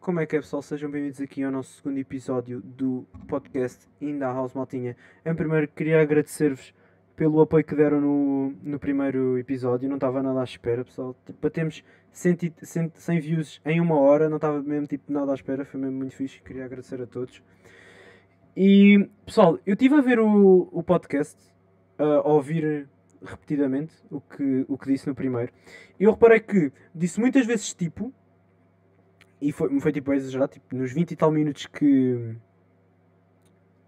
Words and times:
Como 0.00 0.18
é 0.18 0.24
que 0.24 0.34
é 0.34 0.40
pessoal? 0.40 0.62
Sejam 0.62 0.90
bem-vindos 0.90 1.20
aqui 1.20 1.42
ao 1.42 1.52
nosso 1.52 1.74
segundo 1.74 1.98
episódio 1.98 2.62
do 2.62 3.06
podcast 3.28 3.86
In 4.00 4.18
the 4.18 4.24
House 4.24 4.54
Maltinha. 4.54 4.96
Em 5.26 5.34
primeiro 5.34 5.68
queria 5.68 6.00
agradecer-vos 6.00 6.72
pelo 7.14 7.38
apoio 7.42 7.62
que 7.62 7.74
deram 7.74 8.00
no, 8.00 8.54
no 8.62 8.78
primeiro 8.78 9.36
episódio, 9.36 9.90
não 9.90 9.98
estava 9.98 10.22
nada 10.22 10.40
à 10.40 10.44
espera 10.44 10.86
pessoal. 10.86 11.14
Tipo, 11.26 11.38
batemos 11.42 11.84
100, 12.12 12.54
100, 12.62 12.92
100 12.94 13.20
views 13.20 13.60
em 13.62 13.78
uma 13.78 14.00
hora, 14.00 14.30
não 14.30 14.36
estava 14.36 14.62
mesmo 14.62 14.86
tipo 14.86 15.12
nada 15.12 15.32
à 15.32 15.34
espera, 15.34 15.66
foi 15.66 15.78
mesmo 15.78 15.98
muito 15.98 16.16
fixe, 16.16 16.40
queria 16.40 16.64
agradecer 16.64 17.02
a 17.02 17.06
todos. 17.06 17.42
E 18.56 19.06
pessoal, 19.26 19.58
eu 19.66 19.74
estive 19.74 19.96
a 19.96 20.00
ver 20.00 20.18
o, 20.18 20.70
o 20.72 20.82
podcast, 20.82 21.36
a 21.98 22.26
ouvir 22.26 22.88
repetidamente 23.22 23.92
o 24.10 24.18
que, 24.18 24.64
o 24.66 24.78
que 24.78 24.90
disse 24.90 25.06
no 25.06 25.14
primeiro. 25.14 25.52
E 25.98 26.04
eu 26.04 26.12
reparei 26.12 26.40
que 26.40 26.72
disse 26.94 27.20
muitas 27.20 27.44
vezes 27.44 27.74
tipo, 27.74 28.14
e 29.40 29.52
foi, 29.52 29.80
foi 29.80 29.92
tipo 29.92 30.10
a 30.10 30.16
exagerar, 30.16 30.48
tipo, 30.48 30.74
nos 30.74 30.92
20 30.92 31.10
e 31.12 31.16
tal 31.16 31.30
minutos 31.30 31.66
que, 31.66 32.36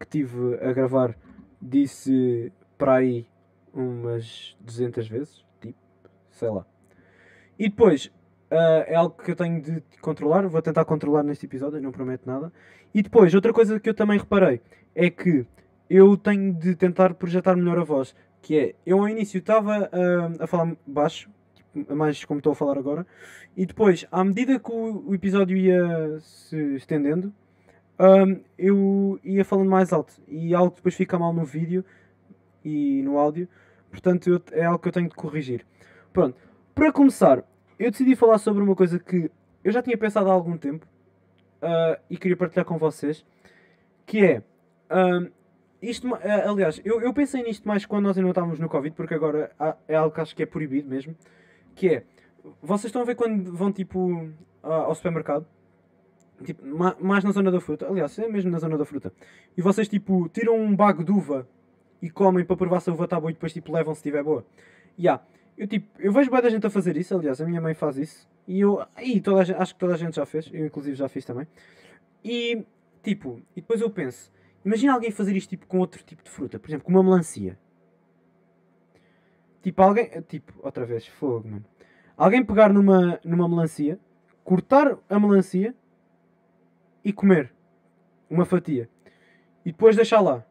que 0.01 0.06
tive 0.09 0.56
a 0.62 0.73
gravar, 0.73 1.16
disse 1.61 2.52
para 2.78 2.95
aí 2.95 3.27
umas 3.73 4.56
200 4.61 5.09
vezes, 5.09 5.45
tipo, 5.61 5.78
sei 6.30 6.48
lá. 6.48 6.66
E 7.59 7.69
depois, 7.69 8.06
uh, 8.51 8.84
é 8.87 8.95
algo 8.95 9.16
que 9.23 9.30
eu 9.30 9.37
tenho 9.37 9.61
de 9.61 9.83
controlar, 10.01 10.47
vou 10.48 10.62
tentar 10.62 10.84
controlar 10.84 11.23
neste 11.23 11.47
episódio, 11.47 11.80
não 11.80 11.92
prometo 11.92 12.27
nada. 12.27 12.53
E 12.95 13.03
depois, 13.03 13.34
outra 13.34 13.53
coisa 13.53 13.78
que 13.78 13.89
eu 13.89 13.95
também 13.95 14.19
reparei 14.19 14.61
é 14.95 15.11
que 15.11 15.47
eu 15.89 16.16
tenho 16.16 16.55
de 16.55 16.75
tentar 16.75 17.14
projetar 17.14 17.56
melhor 17.56 17.78
a 17.78 17.84
voz. 17.84 18.14
Que 18.41 18.59
é, 18.59 18.75
eu 18.84 18.98
ao 18.98 19.09
início 19.09 19.39
estava 19.39 19.83
uh, 19.83 20.42
a 20.42 20.47
falar 20.47 20.75
baixo, 20.87 21.30
mais 21.75 22.25
como 22.25 22.39
estou 22.39 22.53
a 22.53 22.57
falar 22.57 22.79
agora, 22.79 23.07
e 23.57 23.67
depois, 23.67 24.07
à 24.11 24.23
medida 24.25 24.59
que 24.59 24.73
o, 24.73 25.15
episódio 25.15 25.56
ia 25.56 26.19
se 26.20 26.56
estendendo, 26.75 27.33
um, 27.98 28.41
eu 28.59 29.20
ia 29.23 29.45
falando 29.45 29.70
mais 29.70 29.92
alto. 29.92 30.14
E 30.27 30.55
algo 30.55 30.75
depois 30.75 30.95
fica 30.95 31.19
mal 31.19 31.33
no 31.33 31.45
vídeo 31.45 31.84
e 32.64 33.03
no 33.03 33.19
áudio. 33.19 33.48
Portanto, 33.91 34.29
eu, 34.29 34.42
é 34.53 34.64
algo 34.64 34.79
que 34.79 34.89
eu 34.89 34.92
tenho 34.92 35.09
de 35.09 35.14
corrigir. 35.14 35.64
Pronto, 36.12 36.37
para 36.75 36.92
começar, 36.92 37.45
eu 37.79 37.91
decidi 37.91 38.17
falar 38.17 38.39
sobre 38.39 38.62
uma 38.62 38.75
coisa 38.75 38.98
que 38.98 39.31
eu 39.62 39.73
já 39.73 39.83
tinha 39.83 39.97
pensado 39.97 40.31
há 40.31 40.33
algum 40.33 40.57
tempo 40.57 40.86
uh, 41.62 42.01
e 42.09 42.17
queria 42.17 42.36
partilhar 42.36 42.64
com 42.64 42.79
vocês. 42.79 43.25
Que 44.07 44.25
é. 44.25 44.42
Um, 44.91 45.31
isto, 45.81 46.09
uh, 46.09 46.19
aliás, 46.48 46.81
eu, 46.84 47.01
eu 47.01 47.12
pensei 47.12 47.42
nisto 47.42 47.67
mais 47.67 47.84
quando 47.84 48.05
nós 48.05 48.17
ainda 48.17 48.31
estávamos 48.31 48.59
no 48.59 48.69
Covid, 48.69 48.95
porque 48.95 49.14
agora 49.14 49.51
é 49.89 49.95
algo 49.95 50.14
que 50.14 50.20
acho 50.20 50.34
que 50.34 50.42
é 50.42 50.47
proibido 50.47 50.89
mesmo. 50.89 51.14
Que 51.75 51.89
é. 51.89 52.05
Vocês 52.61 52.87
estão 52.87 53.03
a 53.03 53.05
ver 53.05 53.15
quando 53.15 53.53
vão 53.53 53.73
tipo 53.73 54.31
ao 54.62 54.95
supermercado? 54.95 55.47
Tipo, 56.45 56.64
mais 57.01 57.23
na 57.23 57.31
zona 57.31 57.51
da 57.51 57.61
fruta. 57.61 57.87
Aliás, 57.87 58.19
é 58.19 58.29
mesmo 58.29 58.51
na 58.51 58.59
zona 58.59 58.77
da 58.77 58.84
fruta. 58.84 59.12
E 59.56 59.62
vocês 59.62 59.89
tipo 59.89 60.29
tiram 60.29 60.56
um 60.59 60.75
bago 60.75 61.05
de 61.05 61.12
uva 61.12 61.48
e 62.01 62.11
comem 62.11 62.45
para 62.45 62.56
provar 62.56 62.81
se 62.81 62.91
a 62.91 62.92
uva 62.92 63.05
está 63.05 63.19
boa 63.19 63.31
e 63.31 63.34
depois 63.34 63.53
tipo 63.53 63.73
levam 63.73 63.95
se 63.95 64.01
estiver 64.01 64.25
boa. 64.25 64.45
Yeah, 64.98 65.23
eu 65.56 65.67
tipo, 65.67 65.89
eu 66.01 66.12
vejo 66.12 66.31
boa 66.31 66.42
da 66.42 66.51
gente 66.51 66.67
a 66.67 66.70
fazer 66.70 66.97
isso, 66.97 67.14
aliás, 67.14 67.41
a 67.41 67.47
minha 67.47 67.61
mãe 67.61 67.75
faz 67.75 67.97
isso. 67.97 68.29
E 68.47 68.61
eu, 68.61 68.84
e 69.01 69.20
toda 69.20 69.45
gente, 69.45 69.57
acho 69.57 69.75
que 69.75 69.81
toda 69.81 69.95
a 69.95 69.97
gente 69.97 70.17
já 70.17 70.27
fez, 70.27 70.51
eu 70.53 70.67
inclusive 70.67 70.97
já 70.97 71.09
fiz 71.09 71.25
também. 71.25 71.47
E 72.25 72.64
tipo, 73.03 73.41
e 73.55 73.61
depois 73.61 73.81
eu 73.81 73.91
penso, 73.91 74.33
imagina 74.64 74.92
alguém 74.92 75.11
fazer 75.11 75.36
isto 75.36 75.51
tipo 75.51 75.67
com 75.67 75.79
outro 75.79 76.03
tipo 76.03 76.23
de 76.25 76.31
fruta, 76.31 76.59
por 76.59 76.69
exemplo, 76.69 76.84
com 76.84 76.91
uma 76.91 77.03
melancia. 77.03 77.59
Tipo, 79.62 79.82
alguém, 79.82 80.10
tipo, 80.22 80.52
outra 80.62 80.84
vez, 80.84 81.06
fogo, 81.06 81.48
mano. 81.48 81.64
Alguém 82.16 82.44
pegar 82.44 82.72
numa, 82.72 83.20
numa 83.24 83.48
melancia, 83.48 83.98
cortar 84.44 84.98
a 85.08 85.18
melancia 85.18 85.74
e 87.05 87.12
comer 87.12 87.52
uma 88.28 88.44
fatia. 88.44 88.88
E 89.64 89.70
depois 89.70 89.96
deixar 89.96 90.20
lá. 90.20 90.45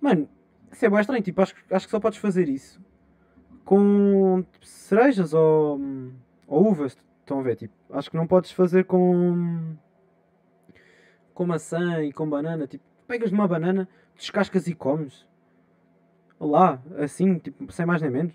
Mano, 0.00 0.28
isso 0.70 0.84
é 0.84 0.90
bem 0.90 1.00
estranho. 1.00 1.22
Tipo, 1.22 1.42
acho, 1.42 1.54
acho 1.70 1.86
que 1.86 1.90
só 1.90 1.98
podes 1.98 2.18
fazer 2.18 2.48
isso 2.48 2.80
com 3.70 4.44
tipo, 4.50 4.66
cerejas 4.66 5.32
ou, 5.32 5.80
ou 6.48 6.70
uvas. 6.70 6.98
Estão 7.20 7.38
a 7.38 7.42
ver? 7.42 7.54
Tipo, 7.54 7.72
acho 7.90 8.10
que 8.10 8.16
não 8.16 8.26
podes 8.26 8.50
fazer 8.50 8.84
com 8.84 9.76
com 11.32 11.46
maçã 11.46 12.02
e 12.02 12.12
com 12.12 12.28
banana. 12.28 12.66
Tipo, 12.66 12.82
pegas 13.06 13.30
numa 13.30 13.46
banana, 13.46 13.88
descascas 14.16 14.66
e 14.66 14.74
comes. 14.74 15.24
Lá, 16.40 16.82
assim, 16.96 17.38
tipo, 17.38 17.70
sem 17.70 17.84
mais 17.84 18.00
nem 18.00 18.10
menos. 18.10 18.34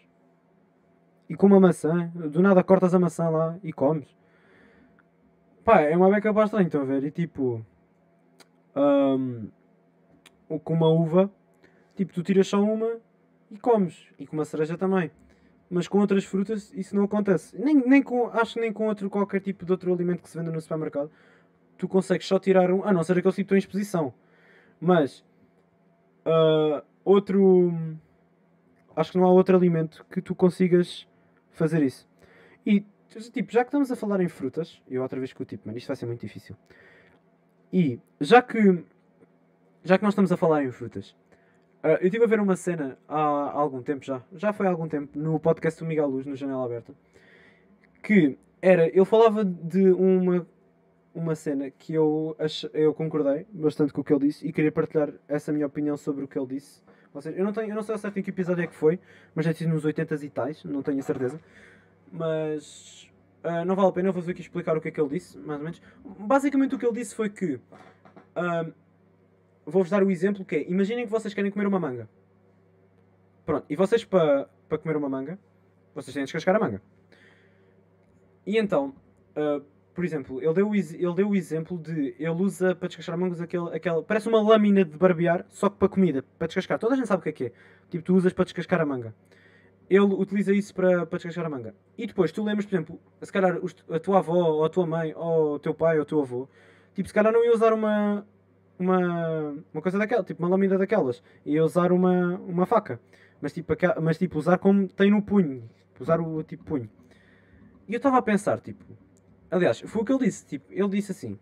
E 1.28 1.36
com 1.36 1.48
uma 1.48 1.60
maçã, 1.60 2.12
do 2.14 2.42
nada 2.42 2.64
cortas 2.64 2.94
a 2.94 3.00
maçã 3.00 3.30
lá 3.30 3.58
e 3.64 3.74
comes. 3.74 4.08
Pá, 5.64 5.82
é 5.82 5.98
uma 5.98 6.10
beca 6.10 6.32
bastante, 6.32 6.68
estão 6.68 6.82
a 6.82 6.86
ver? 6.86 7.04
E 7.04 7.10
tipo, 7.10 7.66
um, 8.76 9.50
com 10.64 10.74
uma 10.76 10.88
uva, 10.88 11.32
tipo, 11.96 12.14
tu 12.14 12.22
tiras 12.22 12.48
só 12.48 12.62
uma 12.62 13.00
e 13.50 13.58
comes. 13.58 14.08
E 14.20 14.28
com 14.28 14.36
uma 14.36 14.46
cereja 14.46 14.78
também. 14.78 15.10
Mas 15.70 15.88
com 15.88 16.00
outras 16.00 16.24
frutas 16.26 16.72
isso 16.74 16.96
não 16.96 17.06
acontece. 17.06 17.58
Nem, 17.58 17.76
nem 17.76 18.04
com, 18.04 18.28
acho 18.28 18.54
que 18.54 18.60
nem 18.60 18.72
com 18.72 18.88
outro, 18.88 19.10
qualquer 19.10 19.42
tipo 19.42 19.66
de 19.66 19.72
outro 19.72 19.92
alimento 19.92 20.22
que 20.22 20.30
se 20.30 20.38
venda 20.38 20.52
no 20.52 20.62
supermercado. 20.62 21.10
Tu 21.78 21.88
consegues 21.88 22.28
só 22.28 22.38
tirar 22.38 22.72
um. 22.72 22.84
A 22.84 22.94
não 22.94 23.04
ser 23.04 23.18
aquele 23.18 23.34
tipo 23.34 23.56
em 23.56 23.58
exposição. 23.58 24.14
Mas. 24.80 25.26
Uh, 26.26 26.84
outro. 27.06 27.72
Acho 28.96 29.12
que 29.12 29.18
não 29.18 29.26
há 29.26 29.32
outro 29.32 29.56
alimento 29.56 30.06
que 30.10 30.22
tu 30.22 30.34
consigas 30.34 31.08
fazer 31.52 31.84
isso. 31.84 32.08
E, 32.66 32.84
tipo, 33.32 33.52
já 33.52 33.64
que 33.64 33.68
estamos 33.68 33.92
a 33.92 33.96
falar 33.96 34.22
em 34.22 34.28
frutas, 34.28 34.82
eu 34.90 35.02
outra 35.02 35.20
vez 35.20 35.32
com 35.32 35.44
o 35.44 35.46
tipo, 35.46 35.68
mano, 35.68 35.78
isto 35.78 35.88
vai 35.88 35.96
ser 35.96 36.06
muito 36.06 36.22
difícil. 36.22 36.56
E, 37.72 38.00
já 38.20 38.42
que, 38.42 38.84
já 39.84 39.98
que 39.98 40.04
nós 40.04 40.14
estamos 40.14 40.32
a 40.32 40.38
falar 40.38 40.64
em 40.64 40.72
frutas, 40.72 41.10
uh, 41.84 42.00
eu 42.00 42.06
estive 42.06 42.24
a 42.24 42.28
ver 42.28 42.40
uma 42.40 42.56
cena 42.56 42.98
há, 43.08 43.20
há, 43.20 43.52
algum 43.52 43.82
tempo 43.82 44.06
já, 44.06 44.22
já 44.34 44.54
foi 44.54 44.66
há 44.66 44.70
algum 44.70 44.88
tempo, 44.88 45.18
no 45.18 45.40
podcast 45.40 45.80
do 45.80 45.86
Miguel 45.86 46.08
Luz, 46.08 46.26
no 46.26 46.36
Janela 46.36 46.66
Aberta, 46.66 46.94
que 48.02 48.38
era, 48.62 48.88
ele 48.88 49.06
falava 49.06 49.44
de 49.44 49.92
uma, 49.92 50.48
uma 51.14 51.36
cena 51.36 51.70
que 51.70 51.94
eu, 51.94 52.36
ach, 52.40 52.66
eu 52.74 52.94
concordei 52.94 53.46
bastante 53.52 53.92
com 53.92 54.02
o 54.02 54.04
que 54.04 54.14
ele 54.14 54.28
disse 54.28 54.48
e 54.48 54.54
queria 54.54 54.72
partilhar 54.72 55.14
essa 55.28 55.52
minha 55.52 55.68
opinião 55.68 55.98
sobre 55.98 56.24
o 56.24 56.28
que 56.28 56.40
ele 56.40 56.48
disse 56.48 56.82
seja, 57.22 57.38
eu 57.38 57.44
não, 57.44 57.54
tenho, 57.54 57.70
eu 57.70 57.76
não 57.76 57.84
sei 57.84 57.94
ao 57.94 58.00
certo 58.00 58.18
em 58.20 58.24
que 58.24 58.30
episódio 58.30 58.64
é 58.64 58.68
que 58.68 58.76
foi, 58.76 59.00
mas 59.34 59.46
já 59.46 59.54
sido 59.54 59.70
nos 59.70 59.86
80 59.86 60.16
e 60.16 60.30
tais, 60.30 60.64
não 60.64 60.82
tenho 60.82 61.00
a 61.00 61.04
certeza. 61.04 61.40
Mas 62.12 63.10
uh, 63.44 63.66
não 63.66 63.76
vale 63.76 63.90
a 63.90 63.92
pena, 63.92 64.10
eu 64.10 64.14
vou 64.14 64.24
aqui 64.30 64.42
explicar 64.42 64.78
o 64.78 64.82
que 64.82 64.90
é 64.90 64.92
que 64.92 65.00
ele 65.00 65.10
disse, 65.10 65.38
mais 65.38 65.60
ou 65.60 65.64
menos. 65.64 65.82
Basicamente 66.20 66.76
o 66.76 66.80
que 66.80 66.86
ele 66.86 66.96
disse 66.96 67.16
foi 67.16 67.30
que. 67.30 67.56
Uh, 68.36 68.74
Vou-vos 69.66 69.90
dar 69.90 70.04
o 70.04 70.12
exemplo 70.12 70.46
que 70.46 70.56
é, 70.58 70.70
imaginem 70.70 71.06
que 71.06 71.12
vocês 71.12 71.34
querem 71.34 71.50
comer 71.50 71.66
uma 71.66 71.80
manga. 71.80 72.08
Pronto, 73.46 73.66
e 73.68 73.76
vocês 73.76 74.06
para 74.06 74.48
pa 74.70 74.78
comer 74.78 74.96
uma 74.96 75.10
manga, 75.10 75.40
vocês 75.96 76.14
têm 76.14 76.24
de 76.24 76.28
descascar 76.28 76.56
a 76.56 76.60
manga. 76.60 76.82
E 78.46 78.58
então, 78.60 78.94
uh, 79.36 79.66
por 79.96 80.04
exemplo, 80.04 80.42
ele 80.44 80.54
deu, 80.54 80.76
ele 80.76 81.14
deu 81.16 81.30
o 81.30 81.36
exemplo 81.36 81.78
de 81.80 82.14
ele 82.20 82.30
usa 82.30 82.76
para 82.76 82.90
descascar 82.90 83.18
mangas 83.18 83.40
aquele, 83.40 83.74
aquela. 83.74 84.04
Parece 84.04 84.28
uma 84.28 84.42
lâmina 84.42 84.84
de 84.84 84.98
barbear, 84.98 85.46
só 85.50 85.70
que 85.70 85.78
para 85.78 85.88
comida, 85.88 86.22
para 86.38 86.48
descascar. 86.48 86.78
Toda 86.78 86.96
a 86.96 86.98
gente 86.98 87.08
sabe 87.08 87.22
o 87.22 87.24
que 87.24 87.30
é 87.30 87.32
que 87.32 87.44
é. 87.46 87.52
Tipo, 87.90 88.04
tu 88.04 88.14
usas 88.14 88.34
para 88.34 88.44
descascar 88.44 88.82
a 88.82 88.86
manga. 88.86 89.16
Ele 89.90 90.02
utiliza 90.02 90.54
isso 90.54 90.76
para, 90.76 91.06
para 91.06 91.18
descascar 91.18 91.46
a 91.46 91.50
manga. 91.50 91.74
E 91.98 92.06
depois 92.06 92.30
tu 92.34 92.44
lembras, 92.44 92.66
por 92.66 92.76
exemplo, 92.76 93.00
se 93.22 93.32
calhar 93.32 93.58
a 93.90 94.00
tua 94.00 94.18
avó, 94.18 94.34
ou 94.34 94.66
a 94.66 94.70
tua 94.70 94.86
mãe, 94.86 95.14
ou 95.16 95.54
o 95.56 95.60
teu 95.60 95.74
pai, 95.74 95.96
ou 95.96 96.02
o 96.02 96.06
teu 96.06 96.20
avô, 96.20 96.50
tipo, 96.94 97.08
se 97.08 97.14
calhar 97.14 97.32
não 97.32 97.46
ia 97.46 97.54
usar 97.54 97.72
uma, 97.72 98.28
uma, 98.78 99.56
uma 99.74 99.82
coisa 99.82 99.98
daquela, 99.98 100.26
tipo 100.26 100.44
uma 100.44 100.50
lâmina 100.50 100.78
daquelas, 100.78 101.24
ia 101.46 101.64
usar 101.64 101.94
uma, 101.94 102.36
uma 102.40 102.66
faca. 102.66 103.00
Mas 103.42 103.54
tipo, 103.54 103.74
mas 104.02 104.18
tipo, 104.18 104.38
usar 104.38 104.58
como 104.58 104.90
tem 104.90 105.10
no 105.10 105.22
punho, 105.22 105.70
usar 105.98 106.20
o 106.20 106.44
tipo 106.44 106.66
punho. 106.66 106.90
E 107.88 107.94
eu 107.94 107.98
estava 107.98 108.18
a 108.18 108.22
pensar, 108.22 108.60
tipo, 108.60 108.84
Aliás, 109.50 109.80
foi 109.82 110.02
o 110.02 110.06
que 110.06 110.12
ele 110.12 110.26
disse. 110.26 110.46
Tipo, 110.46 110.72
ele 110.72 110.90
disse 110.90 111.12
assim: 111.12 111.40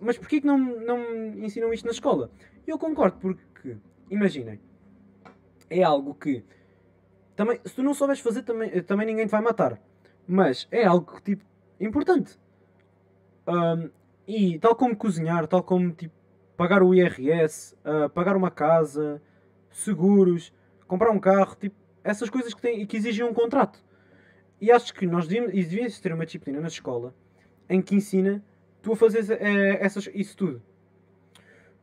Mas 0.00 0.18
porquê 0.18 0.40
que 0.40 0.46
não, 0.46 0.58
não 0.58 1.44
ensinam 1.44 1.72
isto 1.72 1.84
na 1.84 1.92
escola? 1.92 2.30
Eu 2.66 2.78
concordo, 2.78 3.18
porque, 3.18 3.76
imaginem, 4.10 4.60
é 5.70 5.82
algo 5.82 6.14
que. 6.14 6.44
Também, 7.36 7.60
se 7.64 7.74
tu 7.74 7.82
não 7.82 7.94
souberes 7.94 8.20
fazer, 8.20 8.42
também, 8.42 8.82
também 8.82 9.06
ninguém 9.06 9.26
te 9.26 9.30
vai 9.30 9.40
matar. 9.40 9.80
Mas 10.26 10.66
é 10.70 10.84
algo 10.84 11.20
tipo, 11.20 11.44
importante. 11.80 12.38
Um, 13.46 13.90
e 14.26 14.58
tal 14.58 14.74
como 14.74 14.94
cozinhar, 14.94 15.46
tal 15.46 15.62
como 15.62 15.92
tipo, 15.92 16.14
pagar 16.56 16.82
o 16.82 16.94
IRS, 16.94 17.74
uh, 17.76 18.10
pagar 18.10 18.36
uma 18.36 18.50
casa, 18.50 19.22
seguros, 19.70 20.52
comprar 20.86 21.10
um 21.10 21.20
carro, 21.20 21.54
tipo, 21.54 21.76
essas 22.02 22.28
coisas 22.28 22.52
que, 22.52 22.60
têm, 22.60 22.86
que 22.86 22.96
exigem 22.96 23.24
um 23.24 23.32
contrato. 23.32 23.82
E 24.60 24.70
acho 24.72 24.92
que 24.92 25.06
nós 25.06 25.26
devíamos, 25.28 26.00
ter 26.00 26.12
uma 26.12 26.26
disciplina 26.26 26.60
na 26.60 26.68
escola 26.68 27.14
em 27.68 27.80
que 27.80 27.94
ensina 27.94 28.42
tu 28.82 28.92
a 28.92 28.96
fazer 28.96 29.30
é, 29.40 29.84
essas, 29.84 30.08
isso 30.14 30.36
tudo. 30.36 30.62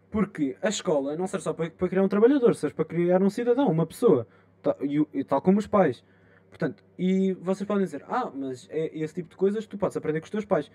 Porque 0.09 0.57
a 0.61 0.69
escola 0.69 1.15
não 1.15 1.27
serve 1.27 1.43
só 1.43 1.53
para, 1.53 1.69
para 1.69 1.89
criar 1.89 2.03
um 2.03 2.07
trabalhador, 2.07 2.55
serve 2.55 2.75
para 2.75 2.85
criar 2.85 3.21
um 3.21 3.29
cidadão, 3.29 3.69
uma 3.69 3.85
pessoa, 3.85 4.27
tal, 4.61 4.77
e, 4.81 5.23
tal 5.23 5.41
como 5.41 5.59
os 5.59 5.67
pais. 5.67 6.03
Portanto, 6.49 6.83
e 6.97 7.33
vocês 7.33 7.67
podem 7.67 7.83
dizer, 7.83 8.03
ah, 8.07 8.31
mas 8.33 8.67
é 8.71 8.97
esse 8.97 9.13
tipo 9.13 9.29
de 9.29 9.35
coisas 9.35 9.67
tu 9.67 9.77
podes 9.77 9.97
aprender 9.97 10.21
com 10.21 10.25
os 10.25 10.31
teus 10.31 10.45
pais. 10.45 10.71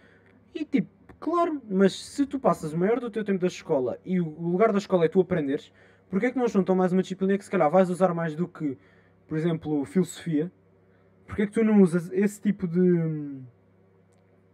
E 0.54 0.64
tipo, 0.64 0.90
Claro, 1.20 1.60
mas 1.68 1.92
se 1.92 2.24
tu 2.24 2.40
passas 2.40 2.72
o 2.72 2.78
maior 2.78 2.98
do 2.98 3.10
teu 3.10 3.22
tempo 3.22 3.38
da 3.40 3.46
escola 3.46 3.98
e 4.06 4.18
o 4.18 4.24
lugar 4.40 4.72
da 4.72 4.78
escola 4.78 5.04
é 5.04 5.08
tu 5.08 5.20
aprenderes, 5.20 5.70
porquê 6.08 6.26
é 6.26 6.30
que 6.30 6.38
não 6.38 6.48
juntam 6.48 6.74
mais 6.74 6.92
uma 6.92 7.02
disciplina 7.02 7.36
que 7.36 7.44
se 7.44 7.50
calhar 7.50 7.70
vais 7.70 7.90
usar 7.90 8.14
mais 8.14 8.34
do 8.34 8.48
que, 8.48 8.78
por 9.28 9.36
exemplo, 9.36 9.84
filosofia? 9.84 10.50
Porquê 11.30 11.42
é 11.42 11.46
que 11.46 11.52
tu 11.52 11.62
não 11.62 11.80
usas 11.80 12.10
esse 12.10 12.40
tipo 12.40 12.66
de, 12.66 13.40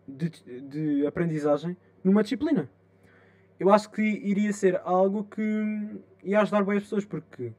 de, 0.06 0.28
de 0.61 1.06
aprendizagem 1.06 1.75
numa 2.05 2.23
disciplina? 2.23 2.69
Eu 3.58 3.70
acho 3.70 3.90
que 3.90 4.02
iria 4.02 4.52
ser 4.52 4.78
algo 4.84 5.25
que 5.25 5.40
ia 6.23 6.38
ajudar 6.43 6.62
bem 6.64 6.76
as 6.76 6.82
pessoas, 6.82 7.06
porque 7.06 7.50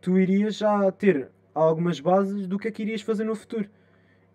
tu 0.00 0.18
irias 0.18 0.56
já 0.56 0.90
ter 0.90 1.30
algumas 1.54 2.00
bases 2.00 2.48
do 2.48 2.58
que 2.58 2.66
é 2.66 2.72
que 2.72 2.82
irias 2.82 3.00
fazer 3.00 3.22
no 3.22 3.36
futuro. 3.36 3.70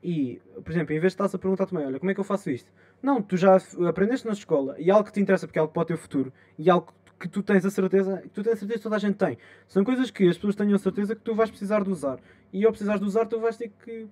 E, 0.01 0.41
por 0.63 0.71
exemplo, 0.71 0.93
em 0.93 0.99
vez 0.99 1.11
de 1.11 1.15
estás 1.15 1.35
a 1.35 1.37
perguntar 1.37 1.65
também, 1.65 1.85
olha, 1.85 1.99
como 1.99 2.11
é 2.11 2.13
que 2.13 2.19
eu 2.21 2.23
faço 2.23 2.49
isto? 2.49 2.71
Não, 3.03 3.21
tu 3.21 3.35
já 3.35 3.57
aprendeste 3.89 4.25
na 4.25 4.31
escola 4.31 4.79
e 4.79 4.89
é 4.89 4.93
algo 4.93 5.03
que 5.03 5.11
te 5.11 5.19
interessa 5.19 5.45
porque 5.45 5.59
é 5.59 5.61
algo 5.61 5.73
para 5.73 5.81
o 5.81 5.85
teu 5.85 5.97
futuro 5.97 6.31
e 6.57 6.69
é 6.69 6.71
algo 6.71 6.93
que 7.21 7.29
tu 7.29 7.43
tens 7.43 7.63
a 7.65 7.69
certeza, 7.69 8.17
que 8.17 8.29
tu 8.29 8.43
tens 8.43 8.53
a 8.53 8.57
certeza 8.57 8.79
que 8.79 8.83
toda 8.83 8.95
a 8.95 8.99
gente 8.99 9.15
tem. 9.15 9.37
São 9.67 9.83
coisas 9.83 10.09
que 10.09 10.27
as 10.27 10.35
pessoas 10.35 10.55
tenham 10.55 10.75
a 10.75 10.79
certeza 10.79 11.15
que 11.15 11.21
tu 11.21 11.35
vais 11.35 11.49
precisar 11.49 11.83
de 11.83 11.89
usar. 11.89 12.19
E 12.51 12.65
ao 12.65 12.71
precisares 12.71 12.99
de 12.99 13.07
usar, 13.07 13.25
tu 13.25 13.39
vais 13.39 13.55
ter 13.55 13.71
que. 13.83 14.07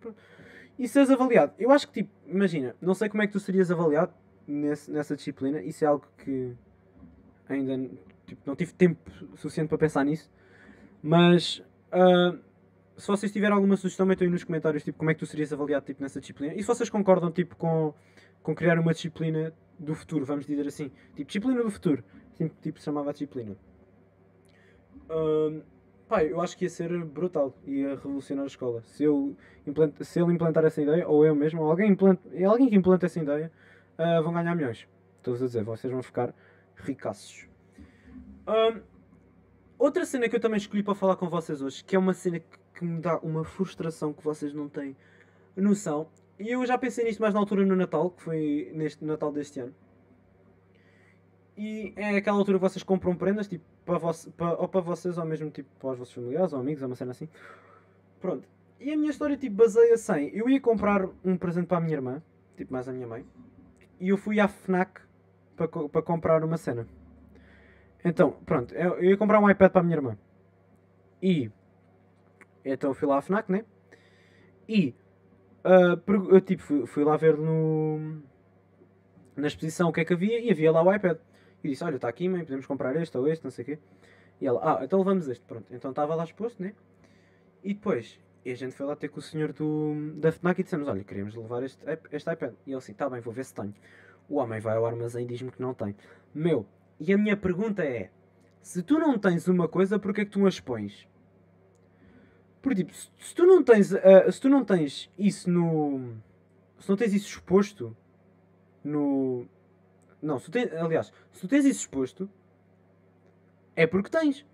E 0.77 0.87
seres 0.87 1.09
avaliado. 1.09 1.53
Eu 1.57 1.71
acho 1.71 1.87
que, 1.87 2.03
tipo, 2.03 2.11
imagina, 2.27 2.75
não 2.79 2.93
sei 2.93 3.09
como 3.09 3.23
é 3.23 3.27
que 3.27 3.33
tu 3.33 3.39
serias 3.39 3.69
avaliado 3.71 4.13
nesse, 4.47 4.89
nessa 4.89 5.15
disciplina. 5.15 5.61
Isso 5.61 5.83
é 5.83 5.87
algo 5.87 6.05
que 6.19 6.55
ainda 7.49 7.89
tipo, 8.25 8.41
não 8.45 8.55
tive 8.55 8.73
tempo 8.73 9.11
suficiente 9.35 9.67
para 9.67 9.77
pensar 9.77 10.05
nisso. 10.05 10.29
Mas 11.01 11.63
uh, 11.91 12.39
se 12.95 13.07
vocês 13.07 13.31
tiverem 13.31 13.55
alguma 13.55 13.75
sugestão, 13.75 14.05
metam 14.05 14.25
aí 14.25 14.31
nos 14.31 14.43
comentários 14.43 14.83
tipo, 14.83 14.97
como 14.97 15.09
é 15.09 15.13
que 15.13 15.19
tu 15.19 15.25
serias 15.25 15.51
avaliado 15.51 15.85
tipo, 15.85 16.01
nessa 16.01 16.19
disciplina. 16.19 16.53
E 16.53 16.61
se 16.61 16.67
vocês 16.67 16.89
concordam 16.89 17.31
tipo, 17.31 17.55
com, 17.55 17.93
com 18.43 18.55
criar 18.55 18.77
uma 18.79 18.93
disciplina 18.93 19.53
do 19.79 19.95
futuro, 19.95 20.25
vamos 20.25 20.45
dizer 20.45 20.67
assim. 20.67 20.91
Tipo, 21.15 21.25
disciplina 21.25 21.63
do 21.63 21.71
futuro. 21.71 22.03
Tipo, 22.61 22.79
se 22.79 22.85
chamava 22.85 23.09
a 23.09 23.13
disciplina. 23.13 23.55
Pá, 26.09 26.23
eu 26.23 26.41
acho 26.41 26.57
que 26.57 26.65
ia 26.65 26.69
ser 26.69 27.05
brutal. 27.05 27.53
Ia 27.67 27.89
revolucionar 27.89 28.43
a 28.43 28.47
escola. 28.47 28.81
Se, 28.83 29.03
eu 29.03 29.37
se 30.01 30.19
ele 30.19 30.33
implantar 30.33 30.65
essa 30.65 30.81
ideia, 30.81 31.07
ou 31.07 31.23
eu 31.23 31.35
mesmo, 31.35 31.61
ou 31.61 31.69
alguém, 31.69 31.91
implant, 31.91 32.19
alguém 32.47 32.67
que 32.67 32.75
implanta 32.75 33.05
essa 33.05 33.19
ideia, 33.19 33.51
uh, 33.99 34.23
vão 34.23 34.33
ganhar 34.33 34.55
milhões. 34.55 34.87
Estou-vos 35.17 35.43
a 35.43 35.45
dizer, 35.45 35.63
vocês 35.63 35.93
vão 35.93 36.01
ficar 36.01 36.33
ricaços. 36.75 37.47
Um, 38.47 38.81
outra 39.77 40.03
cena 40.03 40.27
que 40.27 40.35
eu 40.35 40.39
também 40.39 40.57
escolhi 40.57 40.81
para 40.81 40.95
falar 40.95 41.15
com 41.15 41.29
vocês 41.29 41.61
hoje, 41.61 41.83
que 41.83 41.95
é 41.95 41.99
uma 41.99 42.15
cena 42.15 42.39
que, 42.39 42.57
que 42.73 42.83
me 42.83 42.99
dá 42.99 43.19
uma 43.19 43.43
frustração 43.43 44.11
que 44.11 44.23
vocês 44.23 44.51
não 44.51 44.67
têm 44.67 44.97
noção. 45.55 46.07
E 46.39 46.49
eu 46.49 46.65
já 46.65 46.75
pensei 46.75 47.05
nisto 47.05 47.21
mais 47.21 47.35
na 47.35 47.39
altura 47.39 47.63
no 47.63 47.75
Natal, 47.75 48.09
que 48.09 48.23
foi 48.23 48.71
neste 48.73 49.05
Natal 49.05 49.31
deste 49.31 49.59
ano. 49.59 49.75
E 51.59 51.91
é 51.97 52.15
aquela 52.15 52.37
altura 52.37 52.57
que 52.57 52.61
vocês 52.61 52.83
compram 52.83 53.13
prendas, 53.13 53.45
tipo, 53.45 53.65
para, 53.85 53.97
vos, 53.97 54.29
para, 54.37 54.53
ou 54.53 54.67
para 54.69 54.79
vocês, 54.79 55.17
ou 55.17 55.25
mesmo 55.25 55.51
tipo 55.51 55.69
para 55.77 55.89
os 55.89 55.97
vossos 55.97 56.13
familiares 56.13 56.53
ou 56.53 56.59
amigos, 56.61 56.81
ou 56.81 56.87
uma 56.87 56.95
cena 56.95 57.11
assim. 57.11 57.27
Pronto. 58.21 58.47
E 58.79 58.93
a 58.93 58.95
minha 58.95 59.09
história, 59.09 59.35
tipo, 59.35 59.57
baseia-se 59.57 60.13
em... 60.13 60.29
Eu 60.33 60.49
ia 60.49 60.61
comprar 60.61 61.05
um 61.21 61.35
presente 61.35 61.67
para 61.67 61.79
a 61.79 61.81
minha 61.81 61.97
irmã, 61.97 62.23
tipo, 62.55 62.71
mais 62.71 62.87
a 62.87 62.93
minha 62.93 63.05
mãe. 63.05 63.25
E 63.99 64.07
eu 64.07 64.15
fui 64.15 64.39
à 64.39 64.47
FNAC 64.47 65.01
para, 65.57 65.67
para 65.67 66.01
comprar 66.01 66.41
uma 66.45 66.55
cena. 66.55 66.87
Então, 68.05 68.31
pronto, 68.45 68.73
eu 68.73 69.03
ia 69.03 69.17
comprar 69.17 69.41
um 69.41 69.49
iPad 69.49 69.69
para 69.69 69.81
a 69.81 69.83
minha 69.83 69.97
irmã. 69.97 70.17
E. 71.21 71.51
Então 72.63 72.93
fui 72.93 73.05
lá 73.05 73.17
à 73.17 73.21
Fnac, 73.21 73.51
né? 73.51 73.65
E. 74.67 74.95
Uh, 75.65 76.33
eu, 76.33 76.39
tipo, 76.39 76.63
fui, 76.63 76.85
fui, 76.85 77.03
lá 77.03 77.17
ver 77.17 77.37
no. 77.37 78.21
Na 79.35 79.47
exposição 79.47 79.89
o 79.89 79.93
que 79.93 79.99
é 79.99 80.05
que 80.05 80.13
havia 80.13 80.39
e 80.39 80.49
havia 80.49 80.71
lá 80.71 80.81
o 80.81 80.93
iPad. 80.93 81.17
E 81.63 81.69
disse: 81.69 81.83
Olha, 81.83 81.95
está 81.95 82.07
aqui, 82.07 82.27
mãe, 82.29 82.43
podemos 82.43 82.65
comprar 82.65 82.95
este 82.95 83.17
ou 83.17 83.27
este, 83.27 83.43
não 83.43 83.51
sei 83.51 83.63
o 83.63 83.65
quê. 83.65 83.79
E 84.41 84.47
ela: 84.47 84.59
Ah, 84.61 84.83
então 84.83 84.99
levamos 84.99 85.27
este. 85.27 85.43
Pronto, 85.45 85.65
então 85.71 85.91
estava 85.91 86.15
lá 86.15 86.23
exposto, 86.23 86.61
né? 86.61 86.73
E 87.63 87.73
depois. 87.73 88.19
E 88.45 88.51
a 88.51 88.55
gente 88.55 88.73
foi 88.73 88.85
lá 88.85 88.95
ter 88.95 89.09
com 89.09 89.19
o 89.19 89.21
senhor 89.21 89.51
do, 89.51 90.13
da 90.15 90.31
FNAC 90.31 90.59
e 90.59 90.63
dissemos: 90.63 90.87
Olha, 90.87 91.03
queremos 91.03 91.35
levar 91.35 91.63
este, 91.63 91.83
este 92.11 92.31
iPad. 92.31 92.53
E 92.65 92.71
ele 92.71 92.77
assim: 92.77 92.93
Tá 92.93 93.09
bem, 93.09 93.19
vou 93.21 93.33
ver 93.33 93.45
se 93.45 93.53
tenho. 93.53 93.73
O 94.29 94.35
homem 94.35 94.59
vai 94.59 94.77
ao 94.77 94.85
armazém 94.85 95.25
e 95.25 95.27
diz-me 95.27 95.51
que 95.51 95.61
não 95.61 95.73
tem. 95.73 95.95
Meu, 96.33 96.65
e 96.99 97.13
a 97.13 97.17
minha 97.17 97.35
pergunta 97.35 97.83
é: 97.83 98.09
se 98.61 98.83
tu 98.83 98.99
não 98.99 99.17
tens 99.17 99.47
uma 99.47 99.67
coisa, 99.67 99.99
porquê 99.99 100.21
é 100.21 100.25
que 100.25 100.31
tu 100.31 100.45
a 100.45 100.49
expões? 100.49 101.07
Porque 102.61 102.83
tipo, 102.83 102.93
se, 102.93 103.09
se 103.17 103.35
tu 103.35 103.45
não 103.45 103.63
tens, 103.63 103.91
uh, 103.91 104.31
se 104.31 104.39
tu 104.39 104.49
não 104.49 104.63
tens 104.65 105.09
isso 105.17 105.49
no. 105.49 106.13
Se 106.79 106.89
não 106.89 106.97
tens 106.97 107.13
isso 107.13 107.27
exposto 107.27 107.95
no. 108.83 109.47
Não, 110.21 110.39
se 110.39 110.51
tens, 110.51 110.73
aliás, 110.73 111.13
se 111.31 111.41
tu 111.41 111.47
tens 111.47 111.65
isso 111.65 111.81
exposto, 111.81 112.29
é 113.75 113.87
porque 113.87 114.09
tens. 114.09 114.45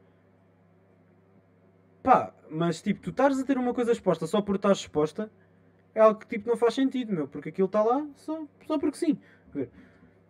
Pá, 2.04 2.34
mas 2.50 2.82
tipo, 2.82 3.02
tu 3.02 3.10
estás 3.10 3.40
a 3.40 3.44
ter 3.44 3.58
uma 3.58 3.74
coisa 3.74 3.92
exposta 3.92 4.28
só 4.28 4.42
por 4.42 4.56
estar 4.56 4.72
exposta 4.72 5.32
é 5.96 6.02
algo 6.02 6.20
que 6.20 6.28
tipo 6.28 6.48
não 6.48 6.58
faz 6.58 6.74
sentido, 6.74 7.14
meu, 7.14 7.28
porque 7.28 7.50
aquilo 7.50 7.68
está 7.68 7.82
lá 7.82 8.06
só, 8.18 8.46
só 8.68 8.78
porque 8.78 8.98
sim. 8.98 9.18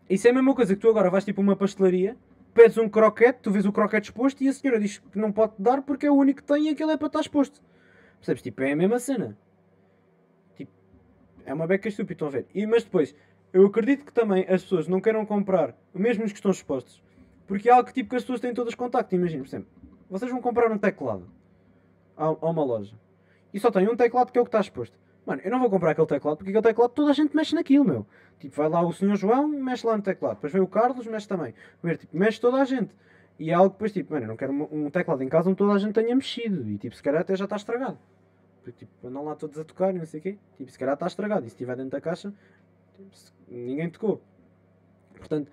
Isso 0.08 0.28
é 0.28 0.30
a 0.30 0.34
mesma 0.34 0.54
coisa 0.54 0.76
que 0.76 0.82
tu 0.82 0.88
agora 0.88 1.10
vais 1.10 1.26
tipo 1.26 1.42
uma 1.42 1.56
pastelaria, 1.56 2.16
pedes 2.54 2.78
um 2.78 2.88
croquete, 2.88 3.40
tu 3.42 3.52
vês 3.52 3.66
o 3.66 3.72
croquete 3.72 4.12
exposto 4.12 4.44
e 4.44 4.48
a 4.48 4.54
senhora 4.54 4.80
diz 4.80 5.00
que 5.00 5.18
não 5.18 5.32
pode 5.32 5.54
dar 5.58 5.82
porque 5.82 6.06
é 6.06 6.12
o 6.12 6.14
único 6.14 6.42
que 6.42 6.48
tem 6.48 6.68
e 6.68 6.70
aquele 6.70 6.92
é 6.92 6.98
para 6.98 7.08
estar 7.08 7.20
exposto. 7.20 7.62
Percebes? 8.18 8.44
Tipo, 8.44 8.62
é 8.62 8.72
a 8.74 8.76
mesma 8.76 9.00
cena. 9.00 9.36
Tipo, 10.56 10.72
é 11.46 11.54
uma 11.54 11.66
beca 11.66 11.90
estúpida, 11.90 12.14
estão 12.14 12.28
a 12.28 12.32
ver? 12.32 12.46
E, 12.54 12.66
mas 12.68 12.84
depois, 12.84 13.16
eu 13.56 13.66
acredito 13.66 14.04
que 14.06 14.12
também 14.12 14.46
as 14.50 14.64
pessoas 14.64 14.86
não 14.86 15.00
queiram 15.00 15.26
comprar, 15.26 15.74
mesmo 15.94 16.26
os 16.26 16.34
que 16.34 16.38
estão 16.38 16.52
expostos, 16.52 17.02
porque 17.48 17.70
é 17.70 17.72
algo 17.72 17.88
que, 17.88 17.94
tipo, 17.94 18.10
que 18.10 18.18
as 18.18 18.22
pessoas 18.22 18.42
têm 18.42 18.54
todas 18.54 18.76
contacto. 18.76 19.16
Imagina, 19.16 19.44
por 19.44 19.48
exemplo, 19.48 19.70
vocês 20.10 20.30
vão 20.30 20.42
comprar 20.42 20.70
um 20.70 20.78
teclado 20.78 21.26
a, 22.18 22.26
a 22.26 22.50
uma 22.50 22.66
loja 22.66 22.94
e 23.54 23.60
só 23.60 23.72
tem 23.72 23.88
um 23.88 23.96
teclado 23.96 24.30
que 24.34 24.38
é 24.38 24.42
o 24.42 24.44
que 24.44 24.50
está 24.50 24.60
exposto. 24.60 25.00
Mano, 25.26 25.42
eu 25.42 25.50
não 25.50 25.62
vou 25.62 25.70
comprar 25.70 25.92
aquele 25.92 26.06
teclado 26.06 26.36
porque 26.36 26.50
aquele 26.50 26.64
teclado 26.64 26.92
toda 26.92 27.12
a 27.12 27.14
gente 27.14 27.34
mexe 27.34 27.56
naquilo, 27.56 27.86
meu. 27.86 28.06
Tipo, 28.40 28.58
vai 28.58 28.68
lá 28.68 28.82
o 28.82 28.92
senhor 28.92 29.16
João, 29.16 29.48
mexe 29.48 29.88
lá 29.88 29.96
no 29.96 30.04
teclado. 30.04 30.36
Depois 30.36 30.52
vem 30.52 30.62
o 30.62 30.68
Carlos, 30.68 31.08
mexe 31.08 31.26
também. 31.26 31.54
Ver, 31.82 31.98
tipo, 31.98 32.18
mexe 32.18 32.42
toda 32.42 32.62
a 32.62 32.66
gente. 32.66 32.94
E 33.40 33.52
é 33.52 33.54
algo 33.54 33.70
depois, 33.70 33.94
tipo, 33.94 34.12
mano, 34.12 34.26
eu 34.26 34.28
não 34.28 34.36
quero 34.36 34.52
um 34.52 34.90
teclado 34.90 35.24
em 35.24 35.30
casa 35.30 35.50
onde 35.50 35.58
toda 35.58 35.72
a 35.72 35.78
gente 35.78 35.94
tenha 35.94 36.14
mexido. 36.14 36.70
E 36.70 36.78
tipo, 36.78 36.94
se 36.94 37.02
calhar 37.02 37.22
até 37.22 37.38
já 37.38 37.46
está 37.46 37.56
estragado. 37.56 37.98
Porque, 38.62 38.86
tipo, 38.86 39.08
andam 39.08 39.24
lá 39.24 39.36
todos 39.36 39.58
a 39.58 39.64
tocar 39.64 39.96
e 39.96 39.98
não 39.98 40.06
sei 40.06 40.20
o 40.20 40.24
quê. 40.24 40.38
Tipo, 40.58 40.70
se 40.70 40.78
calhar 40.78 40.96
está 40.96 41.08
estragado. 41.08 41.46
E 41.46 41.50
se 41.50 41.56
estiver 41.56 41.78
dentro 41.78 41.92
da 41.92 42.02
caixa, 42.02 42.34
ninguém 43.48 43.90
tocou. 43.90 44.22
Portanto, 45.18 45.52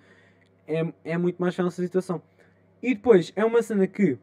é, 0.67 0.93
é 1.03 1.17
muito 1.17 1.41
mais 1.41 1.55
fácil 1.55 1.67
essa 1.67 1.81
situação. 1.81 2.21
E 2.81 2.93
depois, 2.93 3.31
é 3.35 3.45
uma 3.45 3.61
cena 3.61 3.87
que 3.87 4.17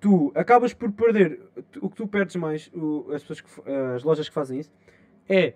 tu 0.00 0.30
acabas 0.34 0.74
por 0.74 0.92
perder 0.92 1.40
o 1.80 1.88
que 1.88 1.96
tu 1.96 2.06
perdes 2.06 2.36
mais, 2.36 2.70
o, 2.74 3.10
as, 3.12 3.22
pessoas 3.22 3.40
que, 3.40 3.70
as 3.94 4.04
lojas 4.04 4.28
que 4.28 4.34
fazem 4.34 4.60
isso, 4.60 4.72
é 5.28 5.54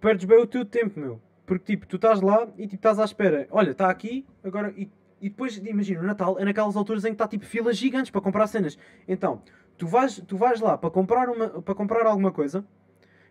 perdes 0.00 0.24
bem 0.24 0.38
o 0.38 0.46
teu 0.46 0.64
tempo, 0.64 0.98
meu. 0.98 1.20
Porque 1.46 1.76
tipo, 1.76 1.86
tu 1.86 1.96
estás 1.96 2.20
lá 2.20 2.48
e 2.56 2.62
tipo, 2.62 2.76
estás 2.76 2.98
à 2.98 3.04
espera. 3.04 3.46
Olha, 3.50 3.72
está 3.72 3.90
aqui, 3.90 4.26
agora. 4.42 4.72
E, 4.76 4.90
e 5.20 5.28
depois, 5.28 5.56
imagina, 5.58 6.00
o 6.00 6.04
Natal 6.04 6.38
é 6.38 6.44
naquelas 6.44 6.76
alturas 6.76 7.04
em 7.04 7.08
que 7.08 7.14
está 7.14 7.28
tipo 7.28 7.44
filas 7.44 7.76
gigantes 7.76 8.10
para 8.10 8.20
comprar 8.20 8.46
cenas. 8.46 8.78
Então, 9.06 9.42
tu 9.76 9.86
vais, 9.86 10.22
tu 10.26 10.36
vais 10.36 10.60
lá 10.60 10.76
para 10.76 10.90
comprar, 10.90 11.28
uma, 11.28 11.62
para 11.62 11.74
comprar 11.74 12.06
alguma 12.06 12.32
coisa, 12.32 12.64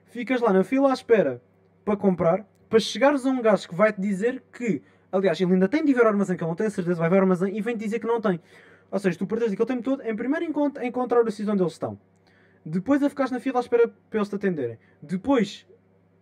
ficas 0.06 0.42
lá 0.42 0.54
na 0.54 0.64
fila 0.64 0.90
à 0.90 0.94
espera 0.94 1.42
para 1.84 1.98
comprar, 1.98 2.46
para 2.74 2.80
chegares 2.80 3.24
a 3.24 3.30
um 3.30 3.40
gajo 3.40 3.70
que 3.70 3.76
vai-te 3.76 4.02
dizer 4.02 4.42
que, 4.52 4.82
aliás, 5.12 5.40
ele 5.40 5.54
ainda 5.54 5.68
tem 5.68 5.86
de 5.86 5.92
ir 5.92 5.94
ver 5.94 6.06
o 6.06 6.08
armazém, 6.08 6.36
que 6.36 6.44
ele 6.44 6.50
não 6.50 6.56
tem 6.56 6.66
a 6.66 6.72
certeza, 6.72 7.00
vai 7.00 7.08
ver 7.08 7.18
o 7.18 7.20
armazém 7.20 7.56
e 7.56 7.62
vem-te 7.62 7.82
dizer 7.82 8.00
que 8.00 8.08
não 8.08 8.20
tem. 8.20 8.42
Ou 8.90 8.98
seja, 8.98 9.16
tu 9.16 9.28
perdes 9.28 9.54
aquele 9.54 9.68
tempo 9.68 9.84
todo 9.84 10.02
em 10.02 10.16
primeiro 10.16 10.44
encont 10.44 10.80
encontrar 10.84 11.22
o 11.22 11.30
sítio 11.30 11.54
onde 11.54 11.62
eles 11.62 11.74
estão. 11.74 12.00
Depois 12.66 13.04
a 13.04 13.10
ficar 13.10 13.30
na 13.30 13.40
fila 13.40 13.60
à 13.60 13.62
espera 13.62 13.88
para 14.10 14.18
eles 14.18 14.28
te 14.28 14.34
atenderem. 14.34 14.80
Depois 15.00 15.68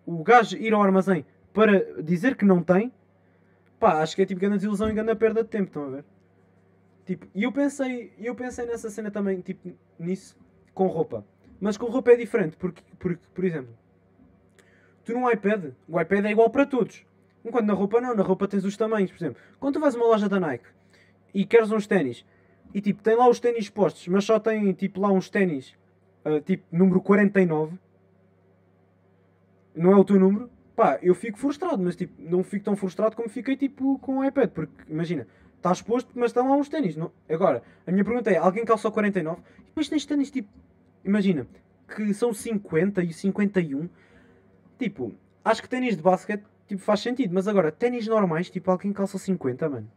o 0.05 0.21
gajo 0.21 0.57
ir 0.57 0.73
ao 0.73 0.83
armazém 0.83 1.25
para 1.53 2.01
dizer 2.03 2.35
que 2.35 2.43
não 2.43 2.61
tem. 2.61 2.91
Pá, 3.79 4.01
acho 4.01 4.13
que 4.13 4.21
é 4.21 4.25
tipo 4.25 4.41
grande 4.41 4.57
desilusão 4.57 4.89
e 4.89 4.93
grande 4.93 5.15
perda 5.15 5.43
de 5.43 5.49
tempo, 5.49 5.67
estão 5.67 5.85
a 5.85 5.89
ver? 5.89 6.05
Tipo, 7.05 7.27
e 7.33 7.43
eu 7.43 7.53
pensei, 7.53 8.11
eu 8.19 8.35
pensei 8.35 8.65
nessa 8.65 8.89
cena 8.89 9.09
também, 9.09 9.39
tipo, 9.39 9.71
nisso, 9.97 10.35
com 10.73 10.87
roupa. 10.87 11.25
Mas 11.61 11.77
com 11.77 11.85
roupa 11.85 12.11
é 12.11 12.17
diferente, 12.17 12.57
porque, 12.57 12.83
porque 12.99 13.23
por 13.33 13.45
exemplo, 13.45 13.73
tu 15.11 15.19
num 15.19 15.29
iPad, 15.29 15.71
o 15.87 15.99
iPad 15.99 16.25
é 16.25 16.31
igual 16.31 16.49
para 16.49 16.65
todos. 16.65 17.05
Enquanto 17.43 17.65
na 17.65 17.73
roupa 17.73 17.99
não, 17.99 18.15
na 18.15 18.23
roupa 18.23 18.47
tens 18.47 18.63
os 18.63 18.77
tamanhos, 18.77 19.11
por 19.11 19.17
exemplo. 19.17 19.41
Quando 19.59 19.75
tu 19.75 19.79
vais 19.79 19.95
a 19.95 19.97
uma 19.97 20.07
loja 20.07 20.29
da 20.29 20.39
Nike 20.39 20.65
e 21.33 21.45
queres 21.45 21.71
uns 21.71 21.87
ténis, 21.87 22.25
e 22.73 22.81
tipo, 22.81 23.03
tem 23.03 23.15
lá 23.15 23.27
os 23.27 23.39
ténis 23.39 23.69
postos, 23.69 24.07
mas 24.07 24.23
só 24.23 24.39
tem 24.39 24.71
tipo 24.73 25.01
lá 25.01 25.11
uns 25.11 25.29
ténis, 25.29 25.75
uh, 26.25 26.39
tipo 26.41 26.63
número 26.71 27.01
49. 27.01 27.77
Não 29.75 29.91
é 29.91 29.95
o 29.95 30.03
teu 30.03 30.19
número? 30.19 30.49
Pá, 30.75 30.99
eu 31.01 31.13
fico 31.15 31.37
frustrado, 31.37 31.81
mas 31.83 31.95
tipo, 31.95 32.13
não 32.19 32.43
fico 32.43 32.65
tão 32.65 32.75
frustrado 32.75 33.15
como 33.15 33.27
fiquei 33.27 33.55
tipo 33.57 33.99
com 33.99 34.19
o 34.19 34.25
iPad, 34.25 34.49
porque 34.51 34.73
imagina, 34.87 35.27
está 35.57 35.71
exposto, 35.71 36.11
mas 36.15 36.31
estão 36.31 36.49
lá 36.49 36.55
uns 36.55 36.69
ténis. 36.69 36.95
Não... 36.95 37.11
Agora, 37.29 37.61
a 37.85 37.91
minha 37.91 38.03
pergunta 38.03 38.29
é: 38.29 38.37
alguém 38.37 38.63
calça 38.63 38.89
49? 38.89 39.41
E 39.59 39.63
depois 39.63 39.89
tens 39.89 40.05
ténis 40.05 40.31
tipo, 40.31 40.49
imagina, 41.03 41.47
que 41.95 42.13
são 42.13 42.33
50 42.33 43.03
e 43.03 43.13
51. 43.13 43.89
Tipo, 44.81 45.13
acho 45.45 45.61
que 45.61 45.69
ténis 45.69 45.95
de 45.95 46.01
basquete 46.01 46.43
tipo, 46.67 46.81
faz 46.81 47.01
sentido. 47.01 47.31
Mas 47.35 47.47
agora, 47.47 47.71
ténis 47.71 48.07
normais, 48.07 48.49
tipo, 48.49 48.71
alguém 48.71 48.91
calça 48.91 49.15
o 49.15 49.19
50, 49.19 49.69
mano. 49.69 49.91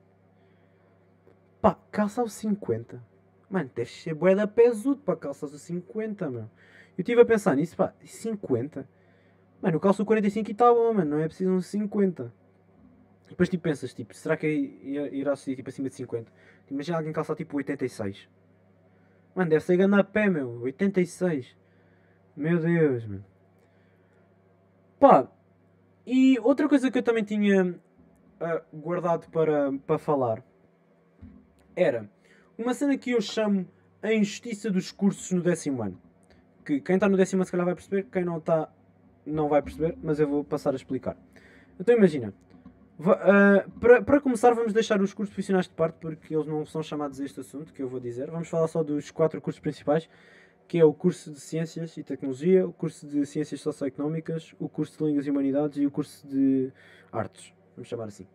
Pá, 1.59 1.79
calça 1.91 2.23
o 2.23 2.29
50. 2.29 3.03
Mano, 3.49 3.71
deve 3.75 3.91
ser 3.91 4.13
bué 4.13 4.35
da 4.35 4.47
pesudo 4.47 5.01
para 5.01 5.17
calçar 5.17 5.47
o 5.47 5.57
50, 5.57 6.31
meu. 6.31 6.41
Eu 6.43 6.51
estive 6.99 7.23
a 7.23 7.25
pensar 7.25 7.57
nisso, 7.57 7.75
pá, 7.75 7.95
50? 8.05 8.87
Mano, 9.63 9.77
eu 9.77 9.81
calço 9.81 10.03
o 10.03 10.07
45 10.07 10.51
e 10.51 10.53
está 10.53 10.71
bom, 10.71 10.93
mano, 10.93 11.13
não 11.13 11.19
é 11.19 11.27
preciso 11.29 11.51
um 11.51 11.63
50. 11.63 12.31
E 13.25 13.31
depois 13.31 13.49
tipo 13.49 13.63
pensas, 13.63 13.95
tipo, 13.95 14.15
será 14.15 14.37
que 14.37 14.47
irá 14.47 15.35
subir 15.35 15.57
tipo 15.57 15.71
acima 15.71 15.89
de 15.89 15.95
50? 15.95 16.31
Imagina 16.71 16.99
alguém 16.99 17.13
calçar 17.15 17.35
tipo 17.35 17.57
86. 17.57 18.29
Mano, 19.35 19.49
deve 19.49 19.65
ser 19.65 19.79
ganhar 19.79 20.05
pé, 20.05 20.29
meu. 20.29 20.61
86. 20.61 21.57
Meu 22.37 22.59
Deus, 22.61 23.07
mano. 23.07 23.25
Pá, 25.05 25.29
e 26.07 26.39
outra 26.39 26.67
coisa 26.67 26.91
que 26.91 26.97
eu 26.97 27.03
também 27.03 27.23
tinha 27.23 27.63
uh, 27.73 28.63
guardado 28.73 29.29
para, 29.29 29.71
para 29.87 29.99
falar 29.99 30.43
era 31.77 32.09
uma 32.57 32.73
cena 32.73 32.97
que 32.97 33.11
eu 33.11 33.21
chamo 33.21 33.69
a 34.03 34.15
injustiça 34.15 34.71
dos 34.71 34.91
cursos 34.91 35.31
no 35.31 35.43
décimo 35.43 35.83
ano. 35.83 36.01
Que 36.65 36.81
quem 36.81 36.95
está 36.95 37.07
no 37.07 37.19
décimo 37.19 37.41
ano 37.41 37.45
se 37.45 37.51
calhar 37.51 37.67
vai 37.67 37.75
perceber, 37.75 38.05
quem 38.05 38.25
não 38.25 38.39
está 38.39 38.73
não 39.27 39.47
vai 39.47 39.61
perceber, 39.61 39.95
mas 40.03 40.19
eu 40.19 40.27
vou 40.27 40.43
passar 40.43 40.73
a 40.73 40.77
explicar. 40.77 41.19
Então 41.79 41.95
imagina, 41.95 42.33
uh, 42.99 43.71
para, 43.79 44.01
para 44.01 44.21
começar 44.23 44.55
vamos 44.55 44.73
deixar 44.73 45.03
os 45.03 45.13
cursos 45.13 45.35
profissionais 45.35 45.69
de 45.69 45.75
parte 45.75 45.97
porque 45.97 46.35
eles 46.35 46.47
não 46.47 46.65
são 46.65 46.83
chamados 46.83 47.21
a 47.21 47.25
este 47.27 47.41
assunto 47.41 47.75
que 47.75 47.83
eu 47.83 47.91
vou 47.91 48.01
dizer. 48.01 48.31
Vamos 48.31 48.49
falar 48.49 48.69
só 48.69 48.83
dos 48.83 49.11
quatro 49.11 49.39
cursos 49.43 49.61
principais, 49.61 50.09
que 50.75 50.81
é 50.81 50.85
o 50.85 50.93
curso 50.93 51.31
de 51.31 51.39
Ciências 51.39 51.97
e 51.97 52.03
Tecnologia, 52.03 52.67
o 52.67 52.73
curso 52.73 53.07
de 53.07 53.25
Ciências 53.27 53.61
Socioeconómicas, 53.61 54.57
o 54.59 54.69
curso 54.69 54.99
de 54.99 55.05
Línguas 55.05 55.25
e 55.25 55.31
Humanidades 55.31 55.79
e 55.79 55.87
o 55.87 55.91
curso 55.93 56.27
de 56.27 56.73
Artes, 57.13 57.55
vamos 57.77 57.89
chamar 57.89 58.07
assim. 58.07 58.27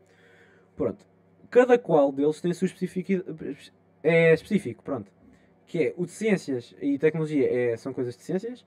Pronto. 0.73 1.05
Cada 1.49 1.77
qual 1.77 2.13
deles 2.13 2.39
tem 2.39 2.51
a 2.51 2.53
sua 2.53 2.67
especificidade. 2.67 3.73
É 4.01 4.33
específico, 4.33 4.81
pronto. 4.81 5.11
Que 5.67 5.87
é 5.87 5.93
o 5.97 6.05
de 6.05 6.13
Ciências 6.13 6.73
e 6.81 6.97
Tecnologia 6.97 7.45
é, 7.45 7.75
são 7.75 7.91
coisas 7.91 8.15
de 8.15 8.23
ciências, 8.23 8.65